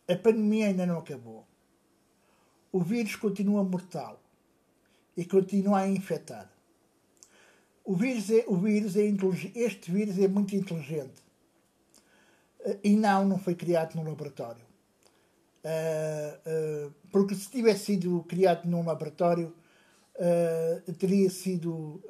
A 0.08 0.16
pandemia 0.16 0.66
ainda 0.66 0.86
não 0.86 0.98
acabou. 0.98 1.46
O 2.72 2.80
vírus 2.80 3.16
continua 3.16 3.62
mortal 3.62 4.20
e 5.16 5.24
continua 5.24 5.80
a 5.80 5.88
infectar. 5.88 6.50
O 7.84 7.94
vírus 7.94 8.30
é, 8.30 8.44
o 8.48 8.56
vírus 8.56 8.96
é 8.96 9.02
este 9.54 9.90
vírus 9.90 10.18
é 10.18 10.26
muito 10.26 10.56
inteligente. 10.56 11.22
E 12.82 12.96
não, 12.96 13.26
não 13.26 13.38
foi 13.38 13.54
criado 13.54 13.94
num 13.94 14.04
laboratório. 14.04 14.64
Uh, 15.64 16.88
uh, 16.88 16.94
porque 17.10 17.34
se 17.34 17.50
tivesse 17.50 17.86
sido 17.86 18.22
criado 18.28 18.66
num 18.66 18.84
laboratório, 18.84 19.54
uh, 20.16 20.92
teria 20.94 21.30
sido 21.30 22.02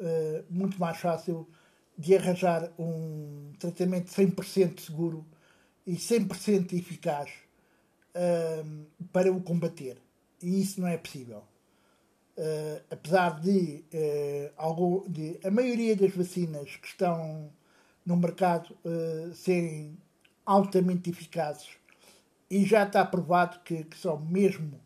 muito 0.49 0.79
mais 0.79 0.99
fácil 0.99 1.49
de 1.97 2.17
arranjar 2.17 2.73
um 2.79 3.53
tratamento 3.59 4.11
100% 4.11 4.81
seguro 4.81 5.25
e 5.87 5.95
100% 5.95 6.73
eficaz 6.73 7.31
para 9.13 9.33
o 9.33 9.41
combater. 9.41 9.97
E 10.43 10.61
isso 10.61 10.81
não 10.81 10.89
é 10.89 10.97
possível 10.97 11.43
uh, 12.39 12.83
apesar 12.91 13.41
de, 13.41 13.85
uh, 13.93 14.53
algo, 14.57 15.07
de 15.09 15.39
a 15.45 15.51
maioria 15.51 15.97
das 15.97 16.15
vacinas 16.15 16.77
que 16.77 16.89
estão 16.89 17.51
no 18.05 18.17
mercado 18.17 18.77
uh, 18.85 19.35
serem 19.35 19.97
altamente 20.45 21.11
eficazes 21.11 21.71
e 22.51 22.65
já 22.65 22.85
está 22.85 23.05
provado 23.05 23.61
que, 23.61 23.85
que 23.85 23.97
são 23.97 24.19
mesmo 24.21 24.81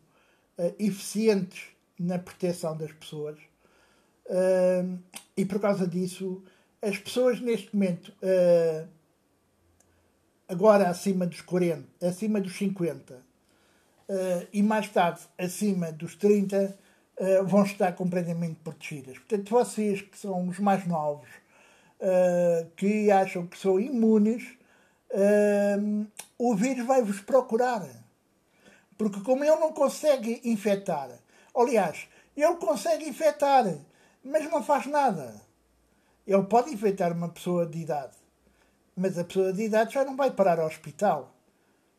eficientes 0.78 1.68
na 1.98 2.18
proteção 2.18 2.76
das 2.76 2.92
pessoas. 2.92 3.38
e 5.36 5.44
por 5.44 5.60
causa 5.60 5.86
disso, 5.86 6.42
as 6.82 6.98
pessoas 6.98 7.40
neste 7.40 7.74
momento, 7.74 8.12
agora 10.48 10.88
acima 10.88 11.26
dos 11.26 11.40
40, 11.40 12.06
acima 12.06 12.40
dos 12.40 12.56
50 12.56 13.22
e 14.52 14.62
mais 14.62 14.88
tarde 14.88 15.20
acima 15.38 15.92
dos 15.92 16.14
30, 16.14 16.76
uh, 17.18 17.44
vão 17.44 17.64
estar 17.64 17.92
completamente 17.92 18.56
protegidas. 18.62 19.18
Portanto, 19.18 19.50
vocês 19.50 20.02
que 20.02 20.16
são 20.16 20.48
os 20.48 20.58
mais 20.58 20.86
novos, 20.86 21.28
uh, 22.00 22.68
que 22.76 23.10
acham 23.10 23.46
que 23.46 23.58
são 23.58 23.78
imunes, 23.78 24.44
uh, 25.10 26.06
o 26.38 26.54
vírus 26.54 26.86
vai-vos 26.86 27.20
procurar. 27.20 27.86
Porque 28.96 29.20
como 29.20 29.44
ele 29.44 29.56
não 29.56 29.72
consegue 29.72 30.40
infectar, 30.44 31.10
aliás, 31.60 32.08
ele 32.36 32.56
consegue 32.56 33.08
infectar, 33.08 33.64
mas 34.24 34.50
não 34.50 34.62
faz 34.62 34.86
nada. 34.86 35.40
Ele 36.26 36.44
pode 36.44 36.72
infectar 36.72 37.12
uma 37.12 37.28
pessoa 37.28 37.66
de 37.66 37.78
idade, 37.78 38.16
mas 38.96 39.18
a 39.18 39.24
pessoa 39.24 39.52
de 39.52 39.62
idade 39.62 39.94
já 39.94 40.04
não 40.04 40.16
vai 40.16 40.30
parar 40.30 40.60
ao 40.60 40.66
hospital. 40.66 41.34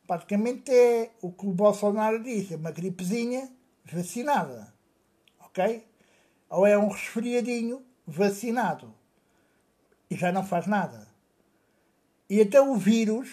Praticamente 0.07 0.71
é 0.71 1.11
o 1.21 1.31
que 1.31 1.45
o 1.45 1.51
Bolsonaro 1.51 2.23
diz, 2.23 2.51
é 2.51 2.55
uma 2.55 2.71
gripezinha 2.71 3.49
vacinada 3.85 4.79
ok? 5.49 5.85
Ou 6.49 6.65
é 6.65 6.77
um 6.77 6.89
resfriadinho 6.89 7.83
vacinado 8.05 8.93
e 10.09 10.15
já 10.15 10.31
não 10.31 10.45
faz 10.45 10.65
nada. 10.67 11.07
E 12.29 12.39
então 12.39 12.71
o 12.71 12.77
vírus 12.77 13.29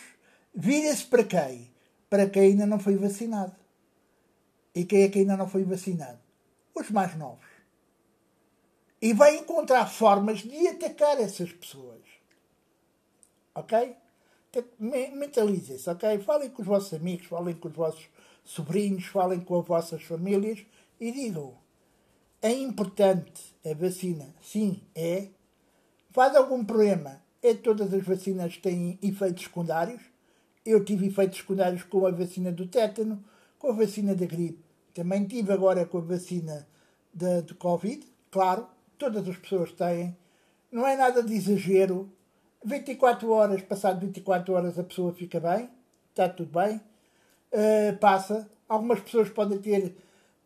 vira-se 0.55 1.05
para 1.05 1.25
quem? 1.25 1.71
Para 2.11 2.29
quem 2.29 2.43
ainda 2.43 2.67
não 2.67 2.79
foi 2.79 2.97
vacinado. 2.97 3.55
E 4.77 4.85
quem 4.85 5.03
é 5.03 5.09
que 5.09 5.19
ainda 5.19 5.37
não 5.37 5.49
foi 5.49 5.65
vacinado? 5.65 6.21
Os 6.75 6.91
mais 6.91 7.17
novos. 7.17 7.47
E 9.03 9.13
vai 9.13 9.37
encontrar 9.37 9.87
formas 9.87 10.41
de 10.41 10.69
atacar 10.69 11.21
essas 11.21 11.51
pessoas. 11.51 12.03
Ok? 13.55 13.97
Mentalizem-se, 14.79 15.91
ok? 15.91 16.19
Falem 16.21 16.51
com 16.51 16.63
os 16.63 16.69
vossos 16.69 16.95
amigos, 16.95 17.27
falem 17.27 17.57
com 17.57 17.69
os 17.69 17.75
vossos 17.75 18.09
sobrinhos, 18.45 19.07
falem 19.07 19.41
com 19.41 19.59
as 19.59 19.67
vossas 19.67 20.03
famílias 20.03 20.65
e 21.01 21.11
digam 21.11 21.57
é 22.43 22.53
importante 22.53 23.43
a 23.65 23.75
vacina? 23.75 24.35
Sim, 24.43 24.81
é. 24.95 25.29
Faz 26.11 26.37
algum 26.37 26.65
problema? 26.65 27.21
É 27.43 27.55
todas 27.55 27.93
as 27.93 28.05
vacinas 28.05 28.57
têm 28.59 28.99
efeitos 29.03 29.45
secundários. 29.45 30.03
Eu 30.65 30.85
tive 30.85 31.07
efeitos 31.07 31.39
secundários 31.39 31.83
com 31.83 32.07
a 32.07 32.11
vacina 32.11 32.53
do 32.53 32.67
tétano, 32.67 33.25
com 33.59 33.69
a 33.69 33.73
vacina 33.73 34.15
da 34.15 34.27
gripe. 34.27 34.66
Também 34.97 35.27
tive 35.27 35.53
agora 35.53 35.85
com 35.85 35.99
a 35.99 36.01
vacina 36.01 36.67
de, 37.13 37.43
de 37.43 37.53
Covid. 37.53 38.03
Claro, 38.31 38.67
todas 38.97 39.29
as 39.29 39.37
pessoas 39.37 39.71
têm. 39.73 40.17
Não 40.73 40.87
é 40.87 40.97
nada 40.97 41.23
de 41.23 41.35
exagero. 41.35 42.11
24 42.65 43.31
horas, 43.31 43.61
passado 43.61 44.01
24 44.01 44.55
horas, 44.55 44.79
a 44.79 44.83
pessoa 44.83 45.13
fica 45.13 45.39
bem. 45.39 45.69
Está 46.09 46.31
tudo 46.31 46.51
bem. 46.59 46.81
Uh, 47.53 47.95
passa. 47.99 48.49
Algumas 48.67 49.01
pessoas 49.01 49.29
podem 49.29 49.59
ter 49.59 49.95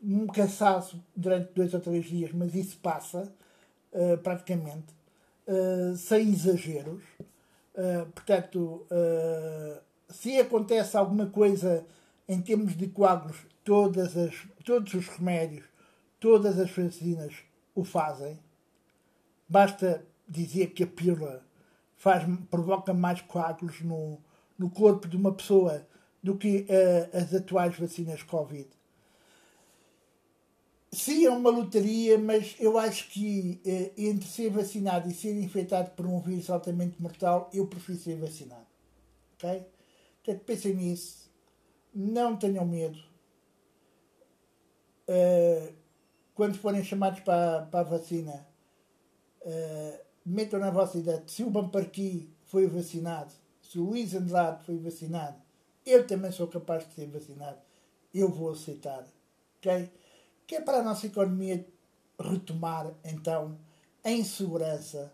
um 0.03 0.27
cansaço 0.27 1.01
durante 1.15 1.53
dois 1.55 1.73
ou 1.73 1.79
três 1.79 2.07
dias, 2.07 2.33
mas 2.33 2.53
isso 2.53 2.77
passa 2.79 3.33
uh, 3.93 4.19
praticamente, 4.19 4.93
uh, 5.47 5.97
sem 5.97 6.29
exageros. 6.29 7.05
Portanto, 8.15 8.87
se 10.11 10.39
acontece 10.39 10.99
alguma 10.99 11.27
coisa 11.27 11.87
em 12.31 12.41
termos 12.41 12.77
de 12.77 12.87
coágulos, 12.87 13.39
todas 13.65 14.17
as, 14.17 14.47
todos 14.65 14.95
os 14.95 15.09
remédios, 15.09 15.65
todas 16.21 16.61
as 16.61 16.71
vacinas 16.71 17.35
o 17.75 17.83
fazem. 17.83 18.39
Basta 19.49 20.07
dizer 20.29 20.69
que 20.69 20.85
a 20.85 20.87
pílula 20.87 21.45
faz, 21.97 22.23
provoca 22.49 22.95
mais 22.95 23.21
coágulos 23.21 23.81
no, 23.81 24.17
no 24.57 24.71
corpo 24.71 25.09
de 25.09 25.17
uma 25.17 25.33
pessoa 25.33 25.85
do 26.23 26.37
que 26.37 26.67
as 27.13 27.35
atuais 27.35 27.77
vacinas 27.77 28.23
Covid. 28.23 28.69
Sim, 30.93 31.27
é 31.27 31.31
uma 31.31 31.51
lotaria, 31.51 32.17
mas 32.17 32.55
eu 32.61 32.79
acho 32.79 33.11
que 33.11 33.61
eh, 33.65 33.91
entre 33.97 34.29
ser 34.29 34.51
vacinado 34.51 35.09
e 35.09 35.15
ser 35.15 35.37
infectado 35.37 35.91
por 35.93 36.07
um 36.07 36.21
vírus 36.21 36.49
altamente 36.49 37.01
mortal, 37.03 37.51
eu 37.53 37.67
prefiro 37.67 37.99
ser 37.99 38.17
vacinado. 38.17 38.67
Ok? 39.35 39.65
Portanto, 40.23 40.45
pensem 40.45 40.75
nisso. 40.75 41.30
Não 41.95 42.37
tenham 42.37 42.65
medo. 42.65 42.99
Uh, 45.09 45.75
quando 46.35 46.57
forem 46.59 46.85
chamados 46.85 47.21
para, 47.21 47.63
para 47.67 47.81
a 47.81 47.91
vacina, 47.91 48.47
uh, 49.43 49.99
metam 50.25 50.61
na 50.61 50.71
vossa 50.71 50.99
idade. 50.99 51.31
Se 51.31 51.43
o 51.43 51.51
Bamparqui 51.51 52.31
foi 52.47 52.67
vacinado, 52.67 53.33
se 53.61 53.79
o 53.79 53.85
Luís 53.85 54.15
Andrade 54.15 54.65
foi 54.65 54.79
vacinado, 54.79 55.37
eu 55.85 56.07
também 56.07 56.31
sou 56.31 56.47
capaz 56.47 56.87
de 56.87 56.95
ser 56.95 57.07
vacinado. 57.07 57.59
Eu 58.15 58.29
vou 58.29 58.53
aceitar. 58.53 59.05
Ok? 59.59 59.91
que 60.51 60.57
é 60.57 60.61
para 60.61 60.79
a 60.79 60.83
nossa 60.83 61.07
economia 61.07 61.65
retomar, 62.19 62.93
então, 63.05 63.57
em 64.05 64.25
segurança 64.25 65.13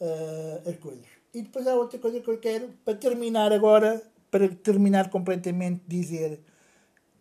uh, 0.00 0.68
as 0.68 0.76
coisas. 0.78 1.06
E 1.32 1.42
depois 1.42 1.64
há 1.64 1.76
outra 1.76 1.96
coisa 2.00 2.18
que 2.18 2.28
eu 2.28 2.38
quero, 2.38 2.74
para 2.84 2.98
terminar 2.98 3.52
agora, 3.52 4.02
para 4.30 4.48
terminar 4.54 5.10
completamente, 5.10 5.82
dizer: 5.86 6.40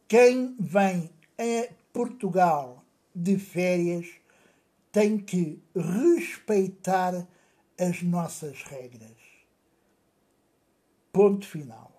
quem 0.08 0.56
vem 0.60 1.10
a 1.38 1.74
Portugal 1.94 2.84
de 3.14 3.38
férias 3.38 4.08
tem 4.92 5.18
que 5.18 5.62
respeitar 5.76 7.28
as 7.80 8.02
nossas 8.02 8.64
regras. 8.64 9.18
Ponto 11.12 11.46
final. 11.46 11.92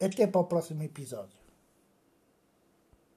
Até 0.00 0.26
para 0.26 0.40
o 0.40 0.44
próximo 0.44 0.82
episódio. 0.82 1.39